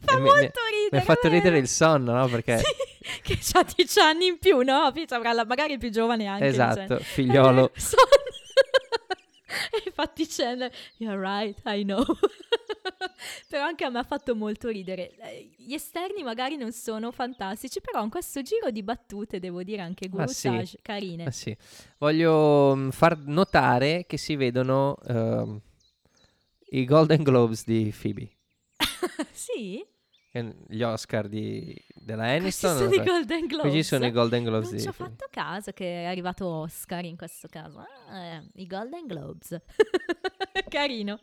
[0.05, 1.35] Fa E mi- mi- molto mi ridere, ha fatto vero?
[1.35, 2.65] ridere il son no perché Sì,
[3.23, 4.93] che ha 10 anni in più, no?
[5.47, 6.47] Magari più giovane anche.
[6.47, 7.73] Esatto, figliolo.
[7.75, 7.99] Eh, son-
[9.73, 12.05] e infatti Chandler, you're right, I know.
[13.49, 15.13] però anche a me ha fatto molto ridere.
[15.57, 20.09] Gli esterni magari non sono fantastici, però in questo giro di battute, devo dire anche
[20.09, 20.49] Guru Ah, sì.
[20.49, 21.25] Sage, carine.
[21.25, 21.57] Ah, sì.
[21.99, 25.61] voglio mm, far notare che si vedono ehm,
[26.71, 28.31] i Golden Globes di Phoebe
[29.33, 29.85] sì?
[30.43, 33.05] Gli Oscar di, della Questi Aniston sono non i.
[33.05, 33.71] Golden Globes.
[33.71, 37.05] Qui ci sono i Golden Globes Non ci ho fatto caso che è arrivato Oscar
[37.05, 37.79] in questo caso.
[37.79, 39.61] Ah, eh, I Golden Globes.
[40.69, 41.19] Carino.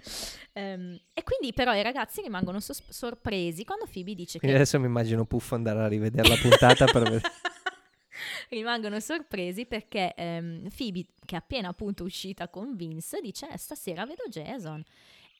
[0.53, 4.61] Ehm, e quindi però i ragazzi rimangono sos- sorpresi quando Phoebe dice quindi che...
[4.61, 7.21] adesso mi immagino Puffo andare a rivedere la puntata per vedere
[8.49, 14.05] rimangono sorpresi perché ehm, Phoebe, che è appena appunto uscita con Vince, dice "Eh, stasera
[14.05, 14.83] vedo Jason.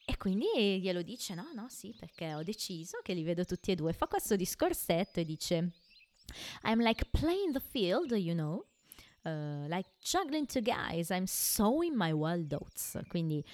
[0.04, 3.74] E quindi glielo dice no, no, sì, perché ho deciso che li vedo tutti e
[3.74, 3.92] due.
[3.92, 5.72] Fa questo discorsetto e dice
[6.64, 8.66] I'm like playing the field, you know,
[9.24, 12.98] uh, like juggling two guys, I'm so in my wild oats.
[13.08, 13.44] Quindi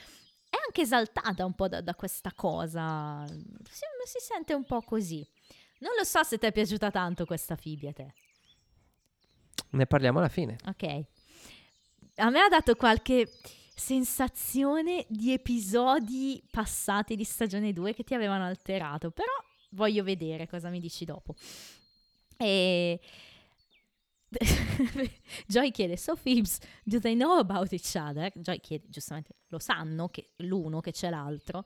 [0.48, 5.26] è anche esaltata un po' da, da questa cosa, si, si sente un po' così.
[5.80, 8.14] Non lo so se ti è piaciuta tanto questa Phoebe a te.
[9.70, 11.04] ne parliamo alla fine Ok.
[12.16, 13.30] A me ha dato qualche
[13.78, 19.32] sensazione di episodi passati di stagione 2 che ti avevano alterato, però
[19.70, 21.34] voglio vedere cosa mi dici dopo.
[22.36, 23.00] E
[25.46, 28.30] Joy chiede, so Phoebes, do they know about each other?
[28.34, 31.64] Joy chiede, giustamente, lo sanno che l'uno che c'è l'altro.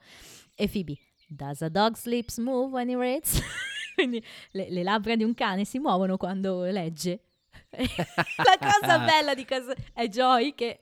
[0.53, 0.97] E Phoebe,
[1.27, 3.41] does a dog's lips move when he reads?
[3.95, 7.21] Quindi le, le labbra di un cane si muovono quando legge.
[7.73, 10.79] La cosa bella di cosa è Joy che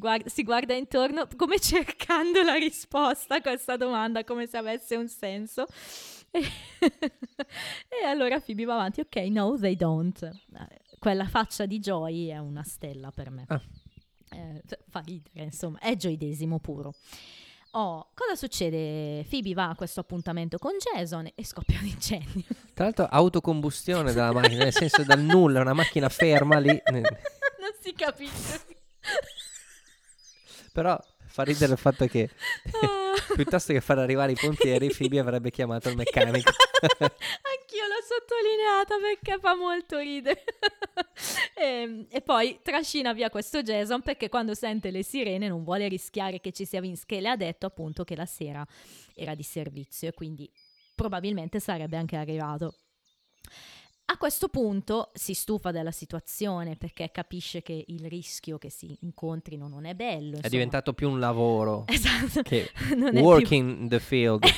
[0.00, 5.06] guarda, si guarda intorno come cercando la risposta a questa domanda, come se avesse un
[5.06, 5.66] senso.
[6.32, 6.40] E,
[6.80, 10.28] e allora Phoebe va avanti, ok, no, they don't.
[10.98, 13.44] Quella faccia di Joy è una stella per me.
[13.46, 13.62] Ah.
[14.32, 16.94] Eh, fa ridere, insomma, è gioidesimo puro.
[17.72, 19.24] Oh, cosa succede?
[19.28, 22.42] Phoebe va a questo appuntamento con Jason e scoppia un incendio.
[22.74, 26.80] Tra l'altro autocombustione della macchina, nel senso dal nulla, una macchina ferma lì.
[26.90, 28.78] non si capisce.
[30.72, 32.28] Però fa ridere il fatto che
[33.34, 36.50] piuttosto che far arrivare i pompieri, Phoebe avrebbe chiamato il meccanico.
[36.80, 40.44] Anch'io l'ho sottolineata perché fa molto ridere.
[41.54, 46.40] e, e poi trascina via questo Jason perché quando sente le sirene non vuole rischiare
[46.40, 48.64] che ci sia Vince che le ha detto appunto che la sera
[49.14, 50.50] era di servizio e quindi
[50.94, 52.74] probabilmente sarebbe anche arrivato.
[54.12, 59.68] A questo punto si stufa della situazione perché capisce che il rischio che si incontrino
[59.68, 60.32] non è bello.
[60.32, 60.48] È insomma.
[60.48, 62.42] diventato più un lavoro Esatto.
[62.42, 64.50] che Non è working in the field, più...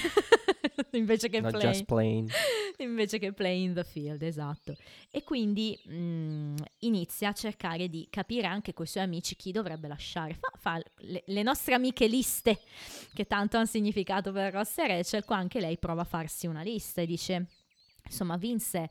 [0.99, 1.71] invece che not playing.
[1.71, 2.31] just playing.
[2.79, 4.75] invece che play in the field, esatto.
[5.11, 9.87] E quindi mh, inizia a cercare di capire anche con i suoi amici chi dovrebbe
[9.87, 10.33] lasciare.
[10.33, 12.59] Fa, fa le, le nostre amiche liste,
[13.13, 16.63] che tanto hanno significato per Ross e Rachel, qua anche lei prova a farsi una
[16.63, 17.47] lista e dice,
[18.07, 18.91] insomma, Vince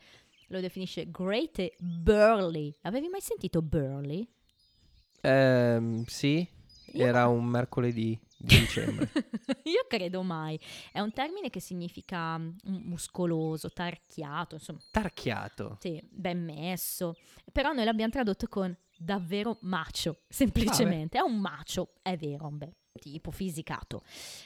[0.52, 2.76] lo definisce great e burly.
[2.82, 4.28] Avevi mai sentito burly?
[5.22, 6.48] Ehm, sì,
[6.94, 9.10] Io- era un mercoledì di dicembre.
[9.64, 10.60] Io credo mai.
[10.92, 15.78] È un termine che significa mm, muscoloso, tarchiato, insomma, Tarchiato.
[15.80, 17.16] Sì, ben messo.
[17.52, 21.18] Però noi l'abbiamo tradotto con davvero macio, semplicemente.
[21.18, 24.04] è un macio, è vero, beh, tipo fisicato.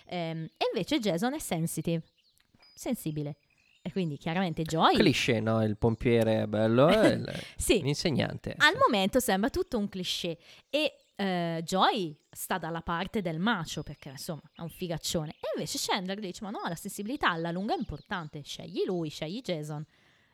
[0.07, 2.03] Ehm, e invece Jason è sensitive,
[2.73, 3.37] sensibile.
[3.88, 4.95] E quindi chiaramente Joy...
[4.95, 5.63] Cliché, no?
[5.63, 8.55] Il pompiere è bello e il- Sì, l'insegnante.
[8.57, 10.39] al momento sembra tutto un cliché.
[10.71, 15.29] E eh, Joy sta dalla parte del macio perché insomma è un figaccione.
[15.33, 18.41] E invece Chandler dice: Ma no, la sensibilità alla lunga è importante.
[18.43, 19.86] Scegli lui, scegli Jason.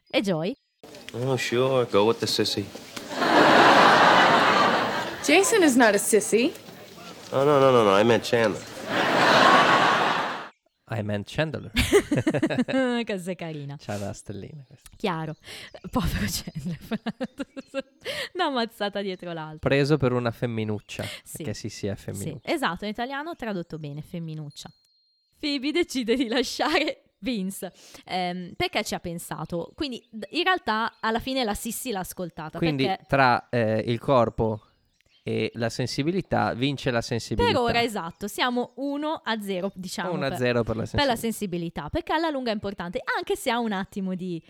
[0.09, 0.55] E Joy?
[1.13, 1.85] Oh, sure.
[1.91, 2.65] Go with the sissy.
[5.25, 6.51] Jason is not a sissy.
[7.31, 7.97] Oh, no, no, no, no.
[7.99, 8.61] I meant Chandler.
[10.91, 11.71] I meant Chandler.
[13.05, 13.77] Cosa carina.
[13.77, 14.63] C'ha la stellina.
[14.67, 14.89] questa.
[14.97, 15.35] Chiaro.
[15.89, 16.79] Povero Chandler.
[18.35, 19.69] Una mazzata dietro l'altra.
[19.69, 21.03] Preso per una femminuccia.
[21.23, 21.37] Sì.
[21.37, 22.51] Perché sì, sì, è Sì, femminuccia.
[22.51, 24.71] esatto, in italiano tradotto bene, femminuccia.
[25.39, 27.71] Phoebe decide di lasciare Vince
[28.05, 29.71] ehm, perché ci ha pensato.
[29.75, 32.57] Quindi in realtà alla fine la Sissi l'ha ascoltata.
[32.57, 34.65] Quindi perché tra eh, il corpo
[35.23, 37.53] e la sensibilità vince la sensibilità.
[37.53, 40.13] per ora esatto, siamo 1 a 0, diciamo.
[40.13, 41.13] 1 a per- 0 per la per sensibilità.
[41.13, 44.41] la sensibilità, perché alla lunga è importante, anche se ha un attimo di,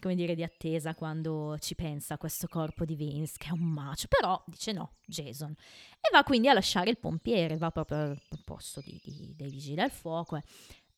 [0.00, 4.08] come dire, di attesa quando ci pensa questo corpo di Vince, che è un macio,
[4.08, 5.50] però dice no, Jason.
[5.52, 9.80] E va quindi a lasciare il pompiere, va proprio al posto di- di- dei vigili
[9.80, 10.36] al fuoco.
[10.36, 10.42] eh.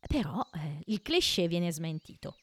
[0.07, 2.37] Però eh, il cliché viene smentito.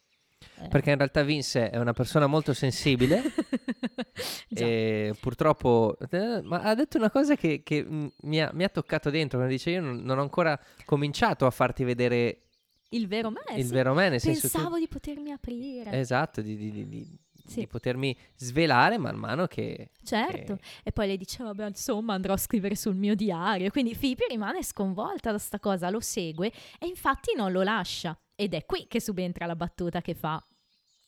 [0.58, 0.68] Eh.
[0.70, 3.22] Perché in realtà Vince è una persona molto sensibile
[4.49, 7.86] e purtroppo eh, ma ha detto una cosa che, che,
[8.22, 11.51] mi, ha, mi ha toccato dentro quando dice io non, non ho ancora cominciato a
[11.51, 12.43] farti vedere
[12.89, 13.74] Il vero me, il sì.
[13.74, 15.91] vero me nel senso tu- Pensavo di potermi aprire.
[15.99, 17.60] esatto di, di- di- Sì.
[17.60, 22.34] di potermi svelare man mano che Certo, che- e poi lei dice, vabbè, insomma, andrò
[22.34, 23.70] a scrivere sul mio diario.
[23.72, 28.18] Quindi Phoebe rimane sconvolta da sta cosa, lo segue e infatti non lo lascia.
[28.36, 30.43] Ed è qui che subentra la battuta che fa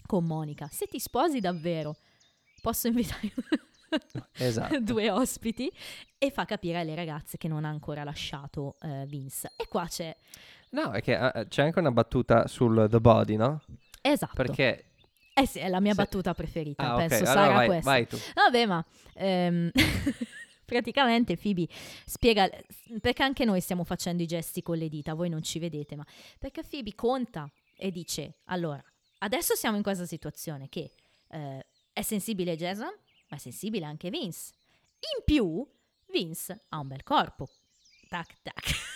[0.05, 0.67] con Monica.
[0.71, 1.97] Se ti sposi davvero,
[2.61, 3.31] posso invitare
[4.37, 5.71] esatto due ospiti
[6.17, 9.51] e fa capire alle ragazze che non ha ancora lasciato eh, Vince.
[9.55, 10.15] E qua c'è...
[10.71, 13.61] no è che eh, c'è anche una battuta sul The Body no?
[14.01, 14.33] Esatto.
[14.35, 14.85] perché
[15.33, 17.89] Eh sì, è la mia Se- battuta preferita, ah, penso allora sarà vai, questa.
[17.91, 19.71] vai tu Vabbè, ma ehm,
[20.67, 21.65] praticamente Phoebe
[22.05, 22.49] spiega,
[22.99, 26.05] perché anche noi stiamo facendo i gesti con le dita, voi non ci vedete, ma
[26.37, 28.83] perché Phoebe conta e dice, allora,
[29.19, 30.91] adesso siamo in questa situazione che
[31.29, 32.93] eh, è sensibile Jason,
[33.29, 34.51] ma è sensibile anche Vince.
[35.15, 35.65] In più,
[36.11, 37.47] Vince ha un bel corpo.
[38.07, 38.71] Tac, tac.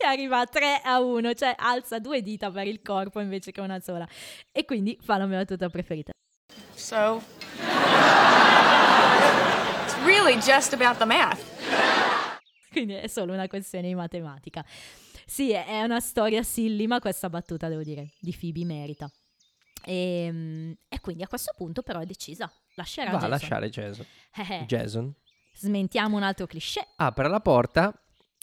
[0.00, 3.60] E arriva a 3 a 1, cioè alza due dita per il corpo invece che
[3.60, 4.06] una sola.
[4.52, 6.12] E quindi fa la mia battuta preferita.
[6.76, 7.20] So.
[10.08, 11.38] Really just about the math.
[12.72, 14.64] Quindi è solo una questione di matematica.
[15.26, 19.10] Sì, è una storia silly, ma questa battuta, devo dire, di Phoebe merita.
[19.84, 23.30] E, mm, e quindi a questo punto però è decisa, lascerà Va a Jason.
[23.30, 24.06] lasciare Jason.
[24.34, 24.64] Eh, eh.
[24.64, 25.14] Jason
[25.54, 26.86] Smentiamo un altro cliché.
[26.96, 27.92] apre la porta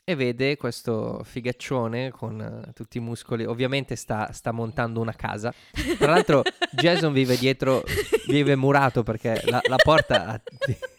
[0.03, 3.43] e vede questo figaccione con eh, tutti i muscoli.
[3.43, 5.51] Ovviamente sta, sta montando una casa.
[5.97, 6.43] Tra l'altro,
[6.73, 7.83] Jason vive dietro,
[8.27, 10.39] vive murato perché la, la porta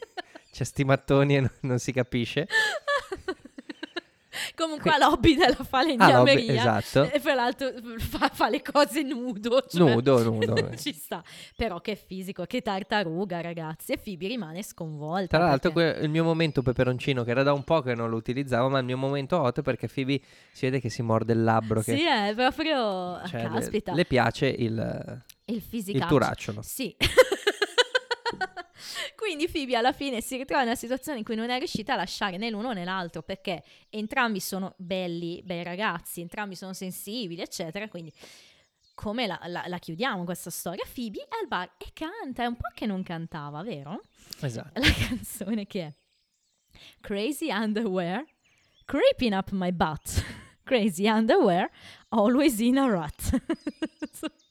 [0.57, 2.49] c'è sti mattoni e non, non si capisce.
[4.55, 6.79] Comunque a lobby della Ah, falegnameria.
[6.81, 7.11] esatto.
[7.11, 9.63] E fra l'altro fa, fa le cose nudo.
[9.67, 10.75] cioè- Nudo, nudo.
[10.77, 11.23] Ci sta.
[11.57, 13.93] Però che fisico, che tartaruga, ragazzi.
[13.93, 15.39] E Phoebe rimane sconvolta.
[15.39, 18.09] Tra l'altro, perché- que- il mio momento peperoncino, che era da un po' che non
[18.11, 20.21] lo utilizzavo, ma il mio momento hot perché Phoebe
[20.53, 21.81] si vede che si morde il labbro.
[21.81, 23.21] Che, Sì, è proprio...
[23.27, 23.93] cioè, le- Caspita.
[23.95, 26.07] le, piace il, il il fisicaggio.
[26.07, 26.61] turacciolo.
[26.63, 26.95] Sì.
[29.17, 31.97] Quindi Phoebe alla fine si ritrova in una situazione in cui non è riuscita a
[31.97, 37.89] lasciare né l'uno né l'altro perché entrambi sono belli, bei ragazzi, entrambi sono sensibili, eccetera.
[37.89, 38.13] Quindi
[38.95, 40.85] come la, la- la chiudiamo questa storia?
[40.93, 44.01] Phoebe è al bar e canta, è un po' che non cantava, vero?
[44.41, 44.81] Esatto.
[44.81, 45.93] La canzone che è
[47.01, 48.25] Crazy Underwear,
[48.85, 50.25] Creeping Up My Butt,
[50.65, 51.71] Crazy Underwear,
[52.09, 53.43] Always in a Rut.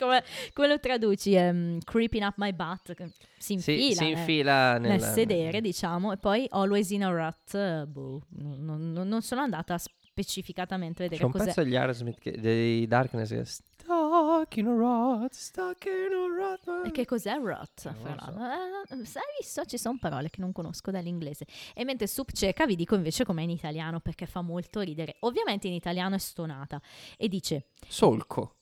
[0.00, 1.34] come, come lo traduci?
[1.34, 2.94] Ehm, creeping Up My Butt,
[3.38, 7.84] si infila, si eh, infila nel, nel, sedere, diciamo, e poi Always in a Rut,
[7.86, 11.44] boh, non, non- non sono andata a specificatamente a C'è vedere un cos'è.
[11.46, 16.66] pezzo degli Aerosmith che- dei Darkness che Stuck in a rot, stuck in a rot.
[16.66, 17.70] man." E che cos'è rot?
[17.80, 17.88] So.
[17.88, 21.44] Eh, sai, visto, ci sono parole che non conosco dall'inglese.
[21.74, 25.16] E mentre Sup Ceca vi dico invece com'è in italiano perché fa molto ridere.
[25.20, 26.80] Ovviamente in italiano è stonata
[27.16, 28.56] e dice, Solco.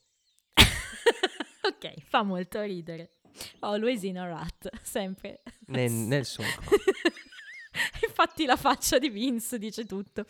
[1.61, 3.17] Ok, fa molto ridere.
[3.59, 5.41] Always in a rat, sempre.
[5.67, 6.63] Nel, nel solco.
[8.05, 10.25] Infatti la faccia di Vince dice tutto.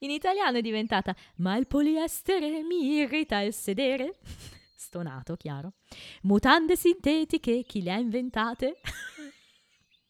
[0.00, 4.18] In italiano è diventata Ma il poliestere mi irrita il sedere.
[4.74, 5.74] Stonato, chiaro.
[6.22, 8.80] Mutande sintetiche, chi le ha inventate?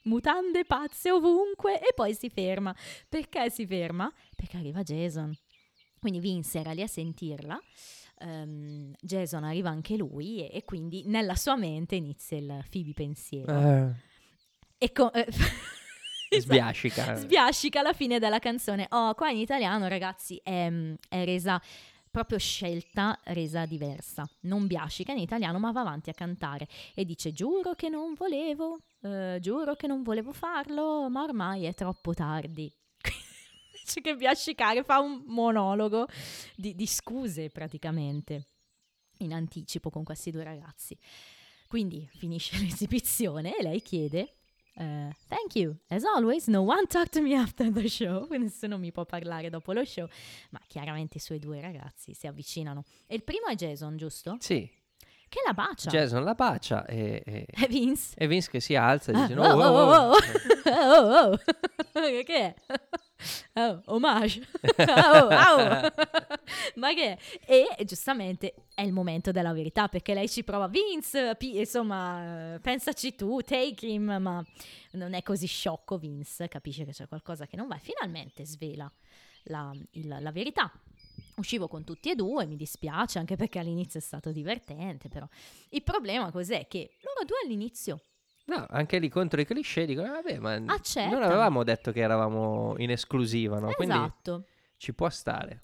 [0.04, 2.74] Mutande pazze ovunque e poi si ferma.
[3.08, 4.10] Perché si ferma?
[4.34, 5.36] Perché arriva Jason.
[5.98, 7.60] Quindi Vince era lì a sentirla.
[8.20, 13.58] Ehm, Jason arriva anche lui e, e quindi nella sua mente inizia il Phoebe pensiero.
[13.60, 13.92] Eh,
[14.78, 15.26] E co- eh,
[16.28, 16.40] esatto.
[16.40, 17.14] sbiascica.
[17.16, 18.86] Sbiascica alla fine della canzone.
[18.90, 20.70] Oh, qua in italiano, ragazzi, è,
[21.08, 21.60] è resa
[22.10, 24.28] proprio scelta, resa diversa.
[24.42, 28.78] Non biascica in italiano, ma va avanti a cantare e dice: Giuro che non volevo,
[29.02, 32.72] eh, giuro che non volevo farlo, ma ormai è troppo tardi.
[33.90, 36.06] Invece che biascicare, fa un monologo
[36.54, 38.46] di, di scuse praticamente
[39.18, 40.96] in anticipo con questi due ragazzi.
[41.66, 44.34] Quindi finisce l'esibizione e lei chiede
[44.74, 45.76] eh, thank you.
[45.88, 48.26] As always, no one talked to me after the show.
[48.38, 50.08] Nessuno mi può parlare dopo lo show.
[50.50, 52.84] Ma chiaramente i suoi due ragazzi si avvicinano.
[53.06, 54.36] E il primo è Jason, giusto?
[54.38, 54.70] Sì,
[55.30, 55.90] Che la bacia.
[55.90, 58.14] Jason la bacia e, e, È Vince.
[58.16, 61.30] e Vince che si alza e Ah, dice: oh, "No, oh, oh, oh, oh." oh,
[61.32, 61.38] oh.
[62.24, 62.54] che è?
[63.52, 64.40] Oh, omage.
[64.78, 65.90] Oh, oh.
[66.76, 67.18] Ma che è?
[67.76, 70.68] E giustamente è il momento della verità perché lei ci prova.
[70.68, 74.42] Vince, pi- insomma, pensaci tu, take him, ma
[74.92, 78.90] non è così sciocco Vince, capisce che c'è qualcosa che non va e finalmente svela
[79.44, 80.72] la, il- la verità.
[81.36, 85.26] Uscivo con tutti e due, mi dispiace anche perché all'inizio è stato divertente, però
[85.70, 86.66] il problema cos'è?
[86.66, 88.04] Che loro due all'inizio
[88.50, 91.14] No, anche lì contro i cliché dicono: "Eh, Vabbè, ma Accettano.
[91.14, 93.72] non avevamo detto che eravamo in esclusiva, no?
[93.72, 94.46] Quindi Esatto.
[94.76, 95.60] ci può stare.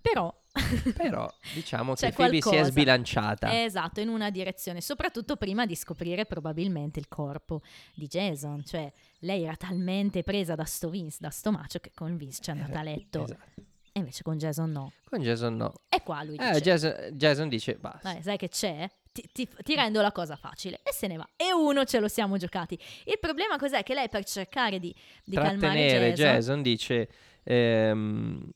[0.00, 0.32] Però
[0.96, 3.62] Però diciamo che Phoebe si è sbilanciata.
[3.62, 7.62] Esatto, in una direzione, soprattutto prima di scoprire probabilmente il corpo
[7.94, 12.16] di Jason, cioè lei era talmente presa da sto Vince, da sto macio che con
[12.16, 13.62] Vince ci è andata a letto Esatto.
[13.92, 14.92] E invece con Jason no.
[15.08, 15.72] Con Jason no.
[15.88, 18.08] E qua lui Eh, dice, Jason, Jason dice: Basta.
[18.10, 18.88] "Vabbè, sai che c'è?
[19.12, 21.28] Ti, ti- ti rendo la cosa facile e se ne va.
[21.36, 22.78] E uno ce lo siamo giocati.
[23.06, 23.82] Il problema cos'è?
[23.82, 27.08] Che lei per cercare di, di calmare Jason, Jason dice
[27.42, 28.48] ehm,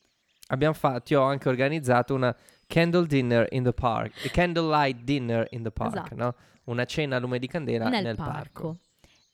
[0.48, 2.34] abbiamo fatto ho anche organizzato una
[2.66, 6.14] candle dinner in the park candlelight dinner in the park Esatto.
[6.14, 6.34] no?
[6.64, 8.78] una cena a lume di candela nel, nel, parco.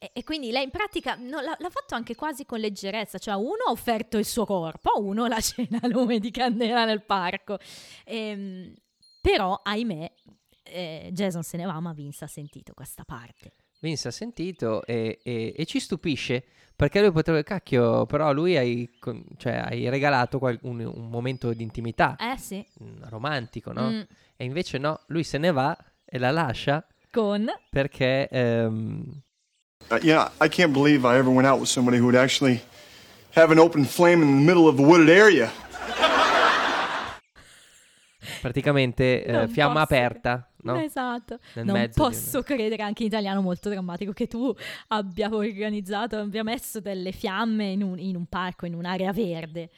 [0.03, 3.35] E, e quindi lei in pratica no, l'ha, l'ha fatto anche quasi con leggerezza, cioè
[3.35, 7.59] uno ha offerto il suo corpo, uno la cena a lume di candela nel parco.
[8.07, 8.73] Ehm,
[9.21, 10.11] però, ahimè,
[10.63, 13.53] eh, Jason se ne va, ma Vince ha sentito questa parte.
[13.81, 16.45] Vince ha sentito e, e- e ci stupisce
[16.77, 18.89] perché lui potrebbe cacchio però lui hai,
[19.37, 22.67] cioè, hai regalato qual- un, un momento di intimità Eh sì.
[22.83, 23.91] mm, romantico no?
[23.91, 24.01] Mm,
[24.37, 27.47] e invece no lui se ne va e la lascia con...
[27.71, 29.23] perché ehm,
[29.89, 32.61] Uh, you know, I can't believe I ever went out with somebody who would actually
[33.33, 35.51] have an open flame in the middle of a wooded area.
[38.41, 39.95] praticamente eh, fiamma posso.
[39.95, 40.79] aperta no?
[40.79, 41.39] Esatto.
[41.55, 44.55] Nel non posso credere, anche in italiano molto drammatico, che tu
[44.89, 49.71] abbia organizzato, abbia messo delle fiamme in un, in un parco, in un'area verde.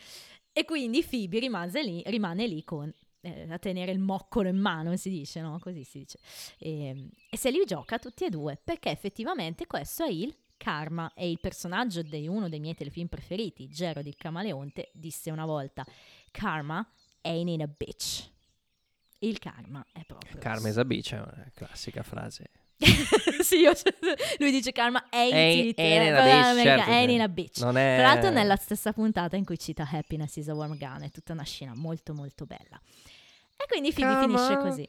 [0.52, 2.92] E quindi Phoebe rimase lì, rimane lì con,
[3.22, 5.58] eh, a tenere il moccolo in mano, si dice, no?
[5.58, 6.18] Così si dice.
[6.58, 11.12] E, e se li gioca tutti e due, perché effettivamente questo è il karma.
[11.14, 15.86] E il personaggio di uno dei miei telefilm preferiti, Gerald il Camaleonte, disse una volta,
[16.30, 16.86] karma
[17.22, 18.30] ain't in a bitch.
[19.18, 20.36] Il karma è proprio...
[20.38, 22.50] Carmen Zabice è una classica frase.
[23.42, 23.72] sì, io-
[24.38, 27.14] lui dice karma ain't, Ain't- it, ain't in a America, certo, ain't sì.
[27.14, 27.58] in a bitch.
[27.60, 31.02] Non è- Tra l'altro nella stessa puntata in cui cita Happiness is a warm gun,
[31.02, 32.80] è tutta una scena molto molto bella.
[33.56, 34.88] E quindi Come finisce così.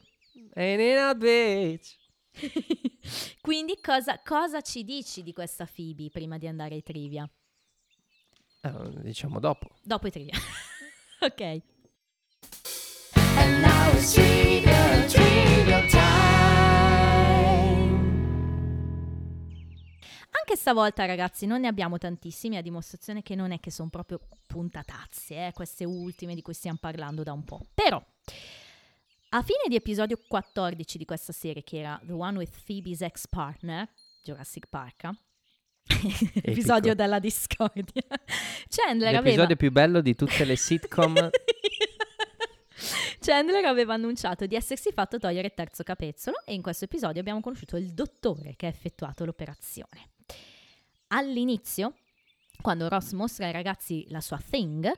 [0.54, 1.96] Ain't in a bitch.
[3.40, 7.28] quindi cosa, cosa ci dici di questa Phoebe prima di andare ai trivia?
[8.62, 8.72] Eh,
[9.02, 9.68] diciamo dopo.
[9.82, 10.36] Dopo i trivia.
[11.20, 11.60] ok.
[20.54, 24.20] Anche stavolta, ragazzi, non ne abbiamo tantissimi, a dimostrazione che non è che sono proprio
[24.46, 27.66] puntatazze, eh, queste ultime di cui stiamo parlando da un po'.
[27.74, 28.00] Però,
[29.30, 33.26] a fine di episodio 14 di questa serie, che era The One with Phoebe's Ex
[33.26, 33.88] Partner,
[34.22, 35.10] Jurassic Park,
[35.86, 38.04] eh, episodio della discordia,
[38.68, 39.22] Chandler aveva...
[39.22, 41.30] L'episodio più bello di tutte le sitcom.
[43.18, 47.40] Chandler aveva annunciato di essersi fatto togliere il terzo capezzolo e in questo episodio abbiamo
[47.40, 50.12] conosciuto il dottore che ha effettuato l'operazione.
[51.16, 51.94] All'inizio,
[52.60, 54.90] quando Ross mostra ai ragazzi la sua thing,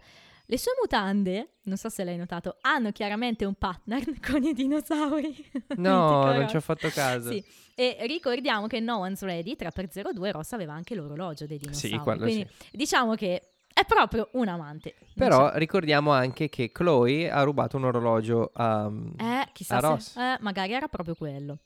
[0.49, 5.51] le sue mutande, non so se l'hai notato, hanno chiaramente un pattern con i dinosauri.
[5.77, 7.31] No, non ci ho fatto caso.
[7.31, 7.45] Sì,
[7.75, 11.99] e ricordiamo che No One's Ready 3x02 Ross aveva anche l'orologio dei dinosauri.
[11.99, 14.95] quello quindi diciamo che è proprio un amante.
[15.15, 18.91] Però ricordiamo anche che Chloe ha rubato un orologio a...
[19.19, 20.17] Eh, chissà a se Ross.
[20.17, 21.59] eh, magari era proprio quello.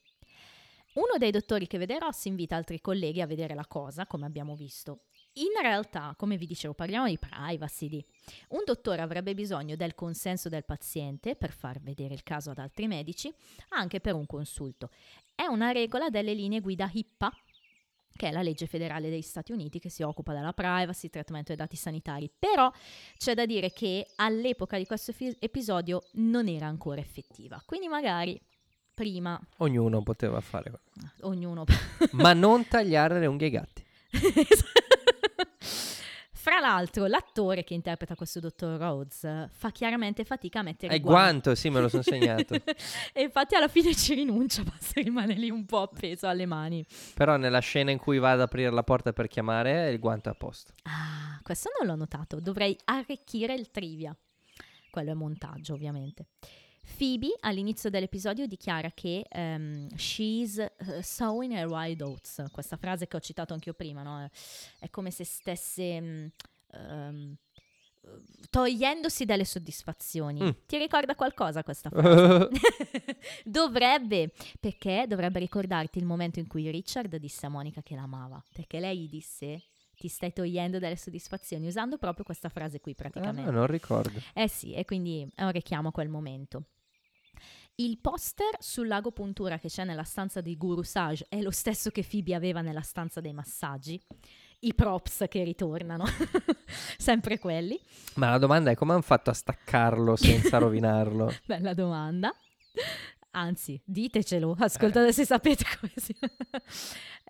[1.01, 4.55] Uno dei dottori che vede Ross invita altri colleghi a vedere la cosa, come abbiamo
[4.55, 5.05] visto.
[5.35, 7.89] In realtà, come vi dicevo, parliamo di privacy.
[7.89, 8.05] Di.
[8.49, 12.87] Un dottore avrebbe bisogno del consenso del paziente per far vedere il caso ad altri
[12.87, 13.33] medici,
[13.71, 14.91] anche per un consulto.
[15.35, 17.33] È una regola delle linee guida HIPAA,
[18.15, 21.57] che è la legge federale degli Stati Uniti che si occupa della privacy, trattamento dei
[21.57, 22.31] dati sanitari.
[22.39, 22.71] Però
[23.17, 27.63] c'è da dire che all'epoca di questo episodio non era ancora effettiva.
[27.65, 28.39] Quindi magari
[29.01, 30.73] prima Ognuno poteva fare
[31.23, 31.65] ognuno...
[32.13, 33.83] Ma non tagliare le unghie ai gatti.
[36.33, 41.01] Fra l'altro, l'attore che interpreta questo dottor Rhodes fa chiaramente fatica a mettere È il
[41.01, 42.55] il guanto, sì, me lo sono segnato.
[43.13, 46.85] e infatti alla fine ci rinuncia, basta rimane lì un po' appeso alle mani.
[47.15, 50.33] Però nella scena in cui va ad aprire la porta per chiamare, il guanto è
[50.33, 50.73] a posto.
[50.83, 54.15] Ah, questo non l'ho notato, dovrei arricchire il trivia.
[54.91, 56.27] Quello è montaggio, ovviamente.
[56.97, 63.17] Phoebe all'inizio dell'episodio dichiara che ehm, she's uh, sowing her wild oats, questa frase che
[63.17, 64.29] ho citato anche io prima, no?
[64.79, 66.33] È come se stesse
[66.73, 67.37] ehm,
[68.49, 70.43] togliendosi delle soddisfazioni.
[70.43, 70.51] Mm.
[70.67, 72.49] Ti ricorda qualcosa questa frase?
[73.45, 78.81] dovrebbe, perché dovrebbe ricordarti il momento in cui Richard disse a Monica che l'amava, perché
[78.81, 79.63] lei gli disse
[80.01, 83.51] ti stai togliendo delle soddisfazioni, usando proprio questa frase qui praticamente.
[83.51, 84.19] Ah, non ricordo.
[84.33, 86.65] Eh sì, e quindi è un richiamo a quel momento.
[87.81, 91.89] Il poster sul lago puntura che c'è nella stanza di Guru Sage è lo stesso
[91.89, 93.99] che Phoebe aveva nella stanza dei massaggi.
[94.61, 96.05] I props che ritornano,
[96.99, 97.81] sempre quelli.
[98.17, 101.33] Ma la domanda è come hanno fatto a staccarlo senza rovinarlo?
[101.47, 102.31] Bella domanda.
[103.31, 106.15] Anzi, ditecelo, ascoltate se sapete come si...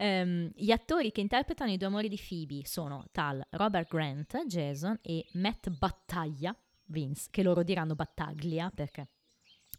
[0.00, 4.98] Ehm, gli attori che interpretano i due amori di Phoebe sono tal Robert Grant, Jason,
[5.02, 9.08] e Matt Battaglia, Vince, che loro diranno Battaglia perché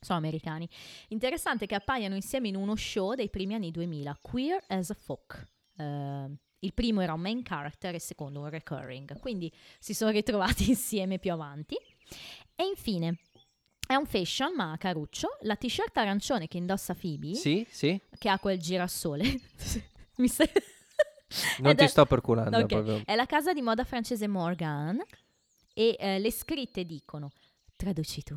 [0.01, 0.67] sono americani.
[1.09, 5.47] Interessante che appaiano insieme in uno show dei primi anni 2000, Queer as a Folk.
[5.77, 10.11] Ehm, il primo era un main character e il secondo un recurring, quindi si sono
[10.11, 11.75] ritrovati insieme più avanti.
[12.55, 13.19] E infine,
[13.87, 15.37] è un fashion, ma caruccio.
[15.41, 17.99] La t-shirt arancione che indossa Phoebe, Sì, sì.
[18.17, 19.23] che ha quel girasole.
[20.17, 20.49] Mi stai...
[21.59, 22.57] Non Ed ti è- sto perculando.
[22.57, 23.01] Ok, proprio.
[23.05, 25.01] È la casa di moda francese Morgan
[25.73, 27.29] e eh, le scritte dicono,
[27.85, 28.35] traduci tu,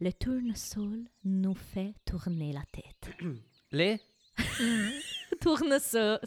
[0.00, 3.14] le tournesol nous fait tourner la tête.
[3.72, 3.98] Le?
[5.40, 6.18] tournesol,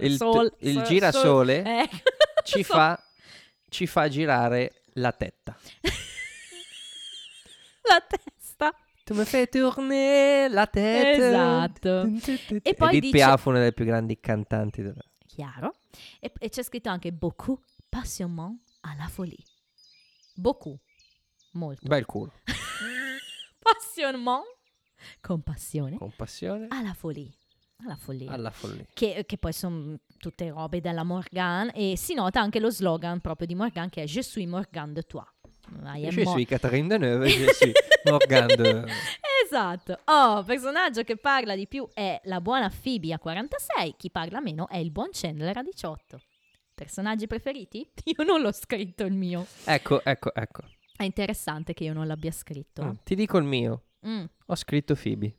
[0.00, 1.66] Il, sol, il sol, girasole sol.
[1.66, 1.88] Eh,
[2.44, 2.96] ci, fa,
[3.68, 5.56] ci fa girare la tetta.
[7.88, 8.72] la testa.
[9.04, 11.26] Tu mi fai tourner la testa.
[11.26, 12.02] Esatto.
[12.62, 14.82] E poi Edith dice- Piaf, una delle più grandi cantanti.
[14.82, 15.74] della- Chiaro.
[16.20, 17.58] E, e c'è scritto anche beaucoup
[17.88, 19.42] passionnement à la folie.
[20.36, 20.78] Beaucoup.
[21.52, 21.86] Molto.
[21.86, 22.32] Bel culo.
[23.58, 24.44] Passionnement
[25.20, 27.30] compassione, compassione alla follia.
[27.84, 28.30] Alla follia.
[28.30, 28.84] alla follia.
[28.94, 33.46] che, che poi sono tutte robe della Morgan e si nota anche lo slogan proprio
[33.46, 35.24] di Morgan che è Je suis Morgan de toi.
[35.84, 37.72] I Je suis Catherine Deneuve, je suis
[38.04, 38.84] Morgan de...
[39.44, 39.98] Esatto.
[40.04, 44.68] Oh, personaggio che parla di più è la buona Phoebe a 46, chi parla meno
[44.68, 46.20] è il buon Chandler a 18.
[46.74, 47.88] Personaggi preferiti?
[48.04, 49.46] Io non l'ho scritto il mio.
[49.64, 50.62] Ecco, ecco, ecco.
[50.96, 52.84] È interessante che io non l'abbia scritto.
[52.84, 53.82] Mm, ti dico il mio.
[54.06, 54.24] Mm.
[54.46, 55.36] Ho scritto Phoebe.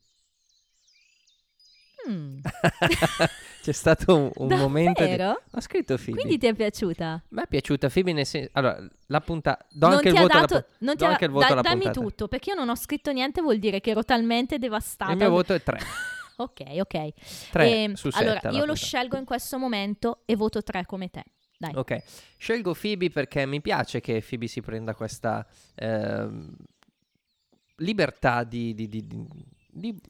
[2.09, 2.39] Mm.
[3.63, 5.21] C'è stato un, un momento di...
[5.21, 6.11] Ho scritto Phoebe.
[6.19, 7.23] Quindi ti è piaciuta?
[7.29, 8.49] Me è piaciuta Phoebe nel senso...
[8.53, 9.65] Allora, la puntata...
[9.71, 11.31] Do non anche il ha voto alla dato, pu- non ti do ha- anche il
[11.31, 11.99] voto da- alla dammi puntata.
[12.05, 15.11] tutto, perché io non ho scritto niente, vuol dire che ero talmente devastata.
[15.11, 15.79] Il mio voto è 3.
[16.35, 17.09] Ok, ok.
[17.51, 18.23] 3 Ehm, su 7.
[18.25, 21.23] allora, io lo scelgo in questo momento e voto 3 come te.
[21.67, 21.75] Dai.
[21.75, 22.03] Ok,
[22.37, 25.45] scelgo Phoebe perché mi piace che Phoebe si prenda questa
[25.75, 26.55] ehm,
[27.77, 29.27] libertà di, di- di- di-
[29.71, 30.01] di-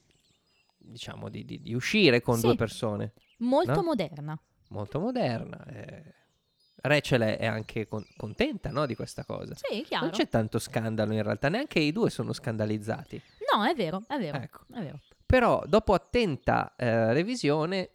[0.77, 2.45] diciamo di, uscire con Sì.
[2.47, 3.13] due persone.
[3.39, 3.83] Molto no?
[3.83, 4.39] moderna.
[4.69, 5.63] Molto moderna.
[5.65, 6.13] eh.
[6.85, 9.53] Rachel è è anche con- contenta no, di questa cosa.
[9.55, 10.05] Sì, chiaro.
[10.05, 13.21] Non c'è tanto scandalo in realtà, neanche i due sono scandalizzati.
[13.53, 14.37] No, è vero, è vero.
[14.37, 14.65] Ecco.
[14.73, 14.99] È vero.
[15.25, 17.91] Però dopo attenta eh, revisione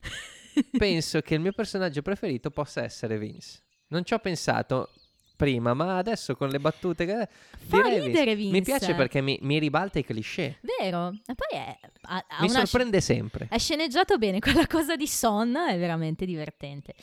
[0.76, 3.62] penso che il mio personaggio preferito possa essere Vince.
[3.88, 4.90] Non ci ho pensato
[5.36, 7.28] prima, ma adesso con le battute che
[7.66, 8.62] Fa ridere Mi Vince.
[8.62, 10.58] piace perché mi, mi ribalta i cliché.
[10.78, 11.08] Vero.
[11.26, 13.48] E poi è, ha, ha Mi una sorprende sempre.
[13.50, 16.94] È sceneggiato bene, quella cosa di Son è veramente divertente.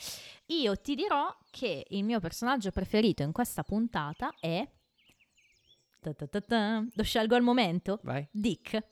[0.46, 4.66] Io ti dirò che il mio personaggio preferito in questa puntata è...
[6.00, 6.84] ta ta ta ta.
[6.94, 8.00] Lo scelgo al momento?
[8.02, 8.26] Vai.
[8.32, 8.82] Dick.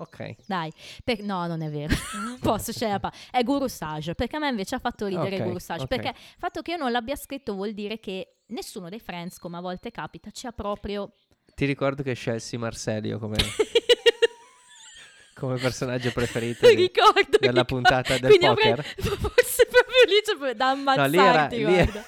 [0.00, 0.36] Ok.
[0.46, 0.72] Dai,
[1.02, 1.92] Per- no, non è vero.
[2.40, 3.00] Posso scegliere.
[3.00, 5.82] pa- È Guru Sage, perché a me invece ha fatto ridere Ok, Guru Sage.
[5.82, 5.88] ok.
[5.88, 9.56] Perché il fatto che io non l'abbia scritto vuol dire che nessuno dei Friends, come
[9.56, 11.12] a volte capita, c'ha proprio.
[11.54, 13.36] Ti ricordo che scelsi Marcelio come,
[15.34, 17.64] come personaggio preferito di- ricordo della ricordo.
[17.64, 18.84] puntata del Quindi avrei- poker.
[19.18, 22.04] forse proprio lì c'è da No, lì era, ammazzarti, lì, guarda.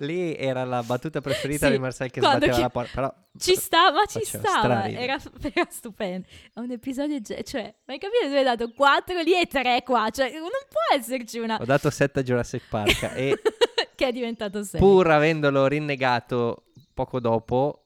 [0.00, 2.90] Lì era la battuta preferita Sì, di Marcel che sbatteva chi- la porta.
[2.94, 4.88] Però Ci sta, ma ci stava.
[4.88, 5.16] Era,
[5.54, 6.26] era stupendo.
[6.54, 8.26] È un episodio, ge- cioè, ma hai capito?
[8.28, 10.08] Tu hai dato 4 lì e 3 qua.
[10.10, 11.58] Cioè, non può esserci una.
[11.60, 13.40] ho dato 7 a Jurassic Park e
[13.94, 14.80] che è diventato 6.
[14.80, 16.64] pur avendolo rinnegato
[16.94, 17.84] poco dopo,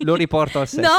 [0.00, 0.80] lo riporto al 7.
[0.86, 0.90] No,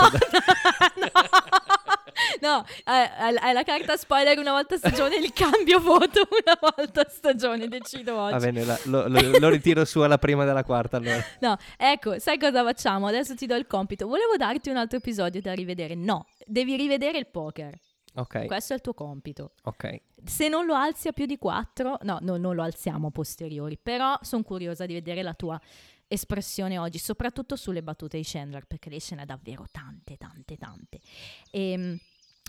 [2.41, 6.57] no, hai, hai- hai la carta spoiler una volta a stagione, il cambio voto una
[6.75, 8.33] volta a stagione, decido oggi.
[8.33, 11.23] Va bene, la- lo, lo- lo ritiro su alla prima della quarta allora.
[11.41, 13.07] No, ecco, sai cosa facciamo?
[13.07, 14.07] Adesso ti do il compito.
[14.07, 15.95] Volevo darti un altro episodio da rivedere.
[15.95, 17.77] No, devi rivedere il poker.
[18.15, 19.53] Ok, Questo è il tuo compito.
[19.63, 20.01] ok.
[20.25, 23.77] Se non lo alzi a più di 4, no, no, non lo alziamo a posteriori,
[23.81, 25.59] però sono curiosa di vedere la tua
[26.07, 30.99] espressione oggi, soprattutto sulle battute di Chandler, perché lei ce n'ha davvero tante, tante, tante.
[31.51, 31.97] Ehm,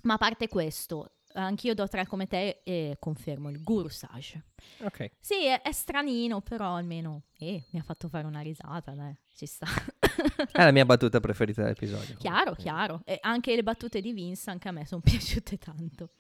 [0.03, 4.44] ma a parte questo, anch'io do 3 come te e confermo il Guru Sage.
[4.82, 5.12] Ok.
[5.20, 9.46] Sì, è, è stranino, però almeno eh, mi ha fatto fare una risata, dai, ci
[9.46, 9.66] sta.
[10.53, 12.16] È la mia battuta preferita dell'episodio.
[12.16, 13.03] Chiaro, Eh, chiaro.
[13.05, 16.11] E anche le battute di Vince, anche a me sono piaciute tanto.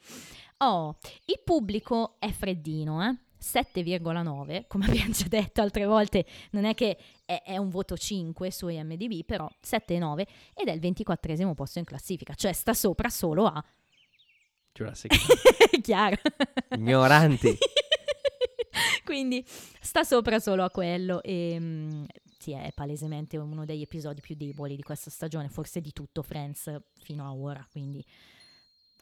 [0.58, 3.16] Oh, il pubblico è freddino, eh?
[3.40, 8.50] 7,9, come abbiamo già detto altre volte, non è che è, è un voto 5
[8.50, 10.24] su IMDb, però 7,9
[10.54, 13.64] ed è il 24 posto in classifica, cioè sta sopra solo a...
[14.72, 15.80] Jurassic Park.
[15.82, 16.16] Chiaro.
[16.76, 17.56] Ignoranti.
[19.04, 22.04] Quindi sta sopra solo a quello e mm,
[22.38, 26.74] sì, è palesemente uno degli episodi più deboli di questa stagione, forse di tutto Friends
[27.02, 28.04] fino a ora, quindi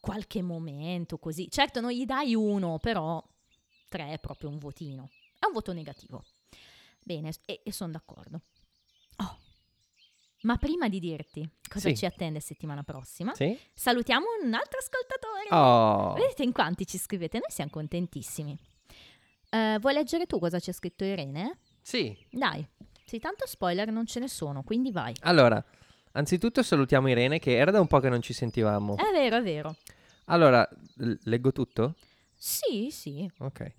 [0.00, 1.48] qualche momento così.
[1.50, 3.22] Certo non gli dai uno, però
[3.88, 5.10] tre è proprio un votino.
[5.38, 6.24] È un voto negativo.
[7.04, 8.42] Bene, e, sono d'accordo.
[9.16, 9.38] Oh,
[10.42, 11.96] ma prima di dirti cosa Sì.
[11.96, 13.58] ci attende settimana prossima, Sì?
[13.74, 15.48] salutiamo un altro ascoltatore.
[15.50, 16.12] Oh.
[16.14, 17.38] Vedete in quanti ci scrivete?
[17.38, 18.56] Noi siamo contentissimi.
[19.50, 21.58] Eh, vuoi leggere tu cosa c'è scritto Irene?
[21.80, 22.16] Sì.
[22.30, 22.66] Dai,
[23.04, 25.14] sì, tanto spoiler non ce ne sono, quindi vai.
[25.20, 25.62] Allora,
[26.12, 28.96] anzitutto salutiamo Irene che era da un po' che non ci sentivamo.
[28.96, 29.74] È vero, è vero.
[30.26, 30.68] Allora,
[31.22, 31.94] leggo tutto?
[32.38, 33.28] Sì, sì.
[33.38, 33.72] Ok.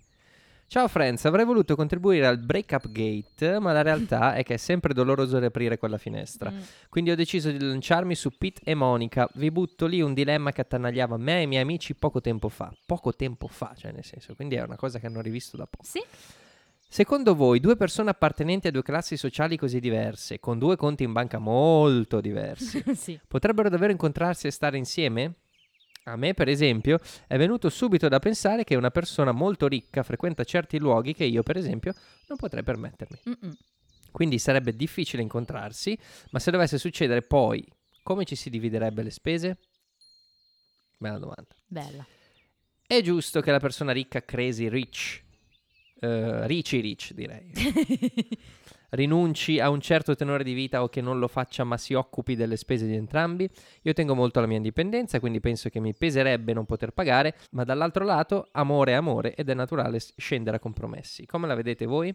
[0.66, 4.94] Ciao Friends, avrei voluto contribuire al breakup gate, ma la realtà è che è sempre
[4.94, 6.48] doloroso riaprire quella finestra.
[6.50, 6.60] Mm.
[6.88, 9.28] Quindi ho deciso di lanciarmi su Pete e Monica.
[9.34, 12.72] Vi butto lì un dilemma che attanagliava me e i miei amici poco tempo fa.
[12.86, 15.82] Poco tempo fa, cioè nel senso, quindi è una cosa che hanno rivisto da poco.
[15.84, 16.00] Sì?
[16.92, 21.12] Secondo voi, due persone appartenenti a due classi sociali così diverse, con due conti in
[21.12, 23.18] banca molto diversi, sì.
[23.26, 25.34] potrebbero davvero incontrarsi e stare insieme?
[26.10, 30.44] A me, per esempio, è venuto subito da pensare che una persona molto ricca frequenta
[30.44, 31.94] certi luoghi che io, per esempio,
[32.26, 33.18] non potrei permettermi.
[33.28, 33.56] Mm-mm.
[34.10, 35.96] Quindi sarebbe difficile incontrarsi,
[36.30, 37.64] ma se dovesse succedere poi
[38.02, 39.58] come ci si dividerebbe le spese?
[40.96, 41.54] Bella domanda.
[41.66, 42.06] Bella.
[42.86, 45.22] È giusto che la persona ricca crazy rich,
[46.00, 47.52] eh, ricci rich direi,
[48.90, 52.36] rinunci a un certo tenore di vita o che non lo faccia ma si occupi
[52.36, 53.48] delle spese di entrambi.
[53.82, 57.64] Io tengo molto alla mia indipendenza, quindi penso che mi peserebbe non poter pagare, ma
[57.64, 61.26] dall'altro lato amore è amore ed è naturale scendere a compromessi.
[61.26, 62.14] Come la vedete voi?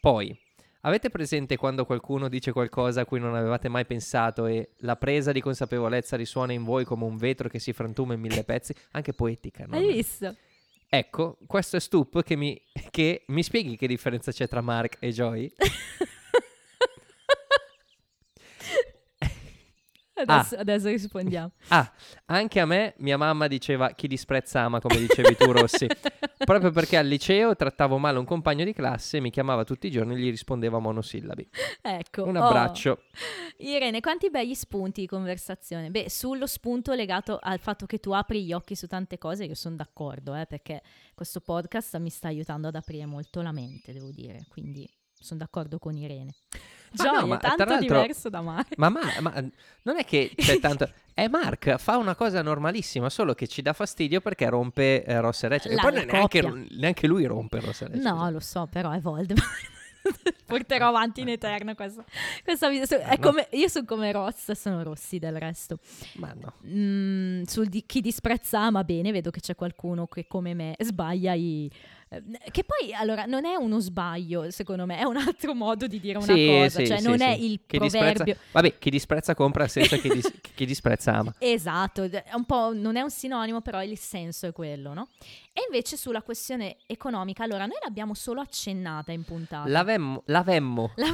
[0.00, 0.36] Poi,
[0.82, 5.32] avete presente quando qualcuno dice qualcosa a cui non avevate mai pensato e la presa
[5.32, 8.74] di consapevolezza risuona in voi come un vetro che si frantuma in mille pezzi?
[8.92, 9.76] Anche poetica, no?
[9.76, 10.34] Hai visto?
[10.96, 12.56] Ecco, questo è Stup che mi,
[12.92, 15.52] che mi spieghi che differenza c'è tra Mark e Joy?
[20.14, 21.50] Adesso, adesso rispondiamo.
[21.68, 21.90] Ah,
[22.26, 25.86] anche a me mia mamma diceva chi disprezza ama, come dicevi tu Rossi.
[26.44, 30.14] Proprio perché al liceo trattavo male un compagno di classe, mi chiamava tutti i giorni
[30.14, 31.48] e gli rispondeva a monosillabi.
[31.80, 32.24] Ecco.
[32.24, 32.44] Un oh.
[32.44, 33.02] abbraccio.
[33.58, 35.90] Irene, quanti begli spunti di conversazione?
[35.90, 39.54] Beh, sullo spunto legato al fatto che tu apri gli occhi su tante cose, io
[39.54, 40.82] sono d'accordo, eh, perché
[41.14, 44.88] questo podcast mi sta aiutando ad aprire molto la mente, devo dire, quindi
[45.24, 46.34] sono d'accordo con Irene.
[46.96, 48.76] Ah, Joy no, ma è tanto diverso da Mark.
[48.76, 49.32] Ma, ma- ma
[49.82, 50.88] non è che c'è tanto...
[51.12, 55.42] È Mark, fa una cosa normalissima, solo che ci dà fastidio perché rompe eh, Ross
[55.44, 55.72] e Rachel.
[55.72, 58.02] E La- poi la neanche, neanche lui rompe Ross e Rachel.
[58.02, 59.72] No, lo so, però è Voldemort.
[60.46, 62.04] Porterò avanti in eterno questa,
[62.44, 62.68] questa.
[62.84, 63.18] So- È no.
[63.26, 65.78] come, io sono come Ross, sono rossi del resto.
[66.14, 66.52] Ma no.
[66.66, 71.32] Mm, sul di chi disprezza ama bene, vedo che c'è qualcuno che come me sbaglia
[71.32, 71.70] i...
[72.08, 76.00] eh, Che poi, allora, non è uno sbaglio, secondo me, è un altro modo di
[76.00, 76.78] dire una Sì, cosa.
[76.80, 78.24] sì, cioè, sì, non è il Chi proverbio...
[78.24, 81.34] disprezza- Vabbè, chi disprezza compra senza chi, dis- chi disprezza ama.
[81.38, 85.08] Esatto, è un po', non è un sinonimo, però il senso è quello, no?
[85.52, 89.68] E invece sulla questione economica, allora, noi l'abbiamo solo accennata in puntata.
[89.68, 90.92] L'avemmo, l'avemmo.
[90.96, 91.06] La-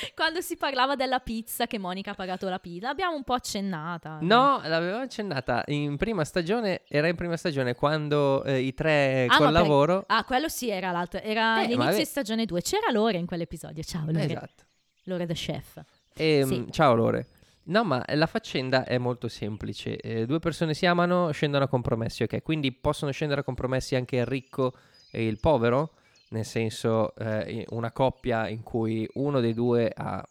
[0.14, 4.18] Quando si parlava della pizza, che Monica ha pagato la pizza, l'abbiamo un po' accennata.
[4.20, 9.36] No, l'avevo accennata in prima stagione, era in prima stagione quando eh, i tre Ah,
[9.36, 10.04] col ma per- lavoro...
[10.08, 11.20] Ah, quello sì, era l'altro.
[11.20, 12.62] Era Eh, l'inizio di stagione 2.
[12.62, 13.82] C'era Lore in quell'episodio.
[13.82, 14.24] Ciao, Lore.
[14.24, 14.64] Esatto.
[15.04, 15.80] Lore the chef.
[16.14, 16.66] Ehm, Sì.
[16.70, 17.26] Ciao Lore.
[17.64, 19.96] No, ma la faccenda è molto semplice.
[19.96, 22.42] Eh, due persone si amano, scendono a compromessi, ok?
[22.42, 24.74] Quindi possono scendere a compromessi anche il ricco
[25.12, 25.94] e il povero?
[26.32, 30.24] Nel senso, eh, una coppia in cui uno dei due ha,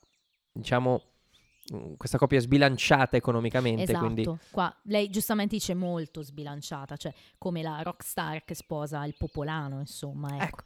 [0.51, 1.01] diciamo,
[1.73, 3.99] mm, questa coppia è sbilanciata economicamente, Esatto.
[3.99, 9.79] quindi Qua lei giustamente dice molto sbilanciata, cioè come la rockstar che sposa il popolano,
[9.79, 10.29] insomma.
[10.43, 10.63] Ecco.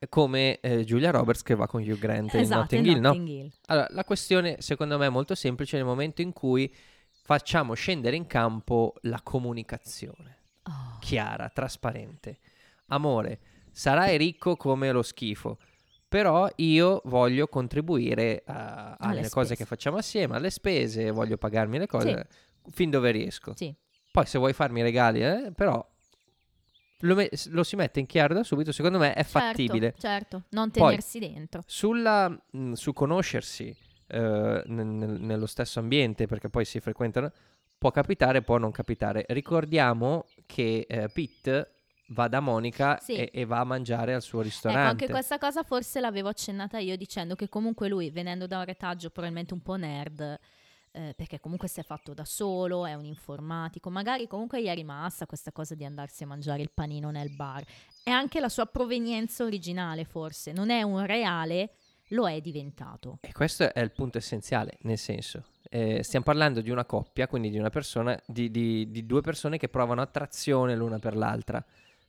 [0.00, 3.00] Ecco, come eh, Julia Roberts che va con Hugh Grant in esatto, Notting in Hill,
[3.00, 3.08] no?
[3.08, 3.52] Notting Hill.
[3.66, 6.72] Allora, la questione secondo me è molto semplice nel momento in cui
[7.24, 10.98] facciamo scendere in campo la comunicazione Oh.
[11.00, 12.38] chiara, trasparente.
[12.86, 13.40] Amore,
[13.72, 15.58] sarai ricco come lo schifo,
[16.08, 21.78] però io voglio contribuire a- alle Alle cose che facciamo assieme, alle spese, voglio pagarmi
[21.78, 22.26] le cose
[22.70, 23.52] fin dove riesco.
[23.56, 23.74] Sì.
[24.10, 25.86] Poi se vuoi farmi regali, eh, però
[27.02, 29.94] lo, me- lo si mette in chiaro da subito, secondo me è fattibile.
[29.98, 31.62] Certo, certo, non Poi- tenersi dentro.
[31.66, 33.74] Sulla, mh, su conoscersi
[34.10, 37.30] eh, nel- nel- nello stesso ambiente, perché poi si frequentano,
[37.76, 39.24] può capitare, può non capitare.
[39.28, 41.72] Ricordiamo che eh, Pete
[42.08, 43.14] va da Monica Sì.
[43.14, 44.88] e, e va a mangiare al suo Ecco, ristorante.
[45.04, 49.10] anche questa cosa forse l'avevo accennata io dicendo che comunque lui, venendo da un retaggio
[49.10, 50.38] probabilmente un po' nerd,
[50.92, 54.74] eh, perché comunque si è fatto da solo, è un informatico, magari comunque gli è
[54.74, 57.62] rimasta questa cosa di andarsi a mangiare il panino nel bar.
[58.02, 61.72] E anche la sua provenienza originale forse, non è un reale,
[62.12, 63.18] lo è diventato.
[63.20, 67.50] E questo è il punto essenziale, nel senso, eh, stiamo parlando di una coppia, quindi
[67.50, 71.62] di una persona, di, di- di due persone che provano attrazione l'una per l'altra.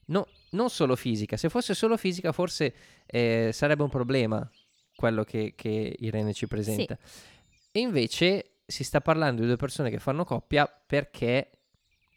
[0.10, 2.74] No- non solo fisica, se fosse solo fisica forse
[3.06, 4.50] eh, sarebbe un problema
[4.96, 6.98] quello che, che Irene ci presenta.
[7.72, 11.50] E invece si sta parlando di due persone che fanno coppia perché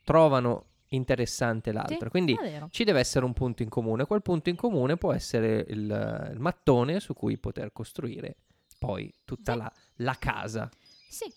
[0.05, 2.05] trovano interessante l'altra.
[2.07, 2.36] Sì, Quindi
[2.70, 4.05] ci deve essere un punto in comune.
[4.07, 8.36] Quel punto in comune può essere il, il mattone su cui poter costruire
[8.78, 9.59] poi tutta Sì.
[9.59, 10.68] la, la casa.
[11.09, 11.30] Sì,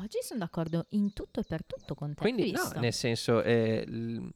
[0.00, 2.20] oggi sono d'accordo in tutto e per tutto con te.
[2.20, 4.28] Quindi, no, nel senso, eh, l-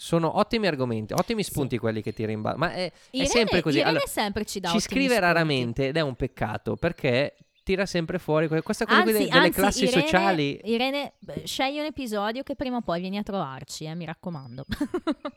[0.00, 2.56] sono ottimi argomenti, ottimi spunti quelli che tiri in ballo.
[2.56, 3.80] Ma è, è Irene- sempre così.
[3.80, 5.20] Allora, sempre ci dà ci scrive spunti.
[5.20, 9.28] raramente ed è un peccato perché tira sempre fuori que- questa cosa qui Anzi, de-
[9.30, 10.60] delle anzi, classi Irene- sociali.
[10.64, 11.12] Irene,
[11.44, 14.64] scegli un episodio che prima o poi vieni a trovarci, eh, mi raccomando.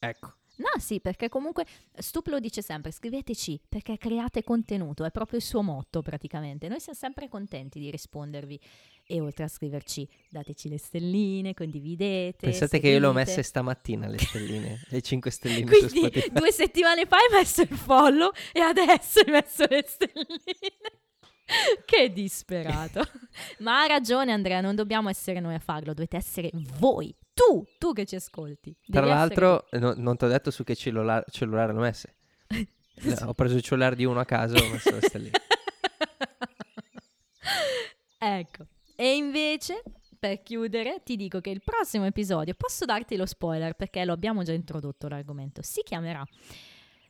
[0.00, 0.32] Ecco.
[0.58, 5.44] No, sì, perché comunque Stup lo dice sempre, scriveteci perché create contenuto, è proprio il
[5.44, 6.68] suo motto praticamente.
[6.68, 8.60] Noi siamo sempre contenti di rispondervi
[9.04, 12.46] e oltre a scriverci dateci le stelline, condividete.
[12.46, 13.30] Pensate che io le ho seguite.
[13.30, 17.68] messe stamattina le stelline, le 5 stelline su Quindi due settimane fa hai messo il
[17.68, 21.08] follow e adesso hai messo le stelline.
[21.84, 23.02] che disperato.
[23.60, 27.92] Ma ha ragione Andrea, non dobbiamo essere noi a farlo, dovete essere voi, tu, tu
[27.92, 28.74] che ci ascolti.
[28.90, 32.16] Tra l'altro, no- non ti ho detto su che cellulare, cellulare l'ho messe.
[32.48, 35.30] No, ho preso il cellulare di uno a caso e ho messo questa lì.
[38.18, 38.66] ecco,
[38.96, 39.82] e invece,
[40.18, 44.42] per chiudere, ti dico che il prossimo episodio, posso darti lo spoiler perché lo abbiamo
[44.42, 46.26] già introdotto l'argomento, si chiamerà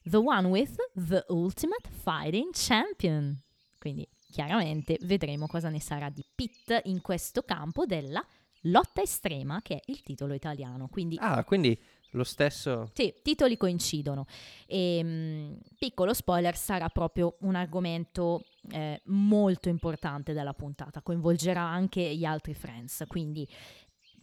[0.02, 3.40] The One with the Ultimate Fighting Champion.
[3.78, 8.22] Quindi, chiaramente, vedremo cosa ne sarà di Pitt in questo campo della
[8.70, 10.88] lotta estrema, che è il titolo italiano.
[10.88, 11.78] Quindi Ah, quindi
[12.12, 12.90] lo stesso...
[12.94, 14.26] sì, titoli coincidono.
[14.66, 22.14] E, mh, piccolo spoiler, sarà proprio un argomento eh, molto importante della puntata, coinvolgerà anche
[22.16, 23.46] gli altri friends, quindi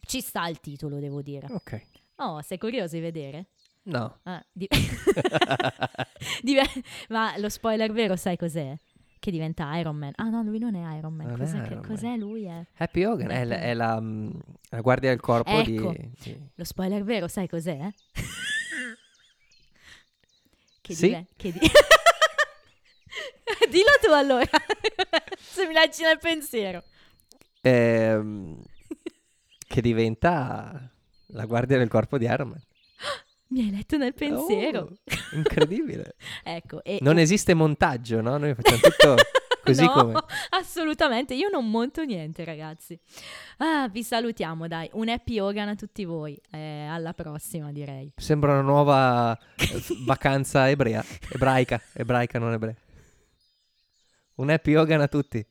[0.01, 1.47] ci sta il titolo, devo dire.
[1.51, 1.81] Ok.
[2.17, 3.47] Oh, sei curioso di vedere?
[3.83, 4.19] No.
[4.23, 4.67] Ah, di-
[6.41, 6.63] Dive-
[7.09, 8.75] Ma lo spoiler vero sai cos'è?
[9.19, 10.11] Che diventa Iron Man.
[10.15, 11.27] Ah no, lui non è Iron Man.
[11.27, 11.87] Non Cos'è, che- Iron Man.
[11.87, 12.45] cos'è lui?
[12.45, 12.65] È?
[12.77, 14.29] Happy Hogan è, la, è la, mm,
[14.69, 15.91] la guardia del corpo Ecco.
[15.93, 16.11] di...
[16.21, 17.77] di- Lo spoiler vero sai cos'è?
[20.81, 21.07] che Sì.
[21.07, 21.59] dive- che di-
[23.69, 24.45] Dillo tu allora,
[25.39, 26.83] se mi lasci nel pensiero.
[27.61, 28.61] ehm,
[29.67, 30.91] che diventa
[31.27, 32.61] la guardia del corpo di Iron Man.
[33.47, 34.79] Mi hai letto nel pensiero.
[34.81, 36.15] Oh, incredibile.
[36.43, 38.37] ecco, e Non esiste montaggio, no?
[38.37, 39.15] Noi facciamo tutto
[39.63, 40.19] così no, come...
[40.49, 42.99] assolutamente, io non monto niente, ragazzi.
[43.57, 44.89] Ah, vi salutiamo, dai.
[44.93, 46.39] Un happy Hogan a tutti voi.
[46.51, 48.11] Eh, alla prossima, direi.
[48.15, 52.75] Sembra una nuova eh, vacanza ebrea, ebraica, ebraica non ebrea.
[54.35, 55.45] Un happy Hogan a tutti.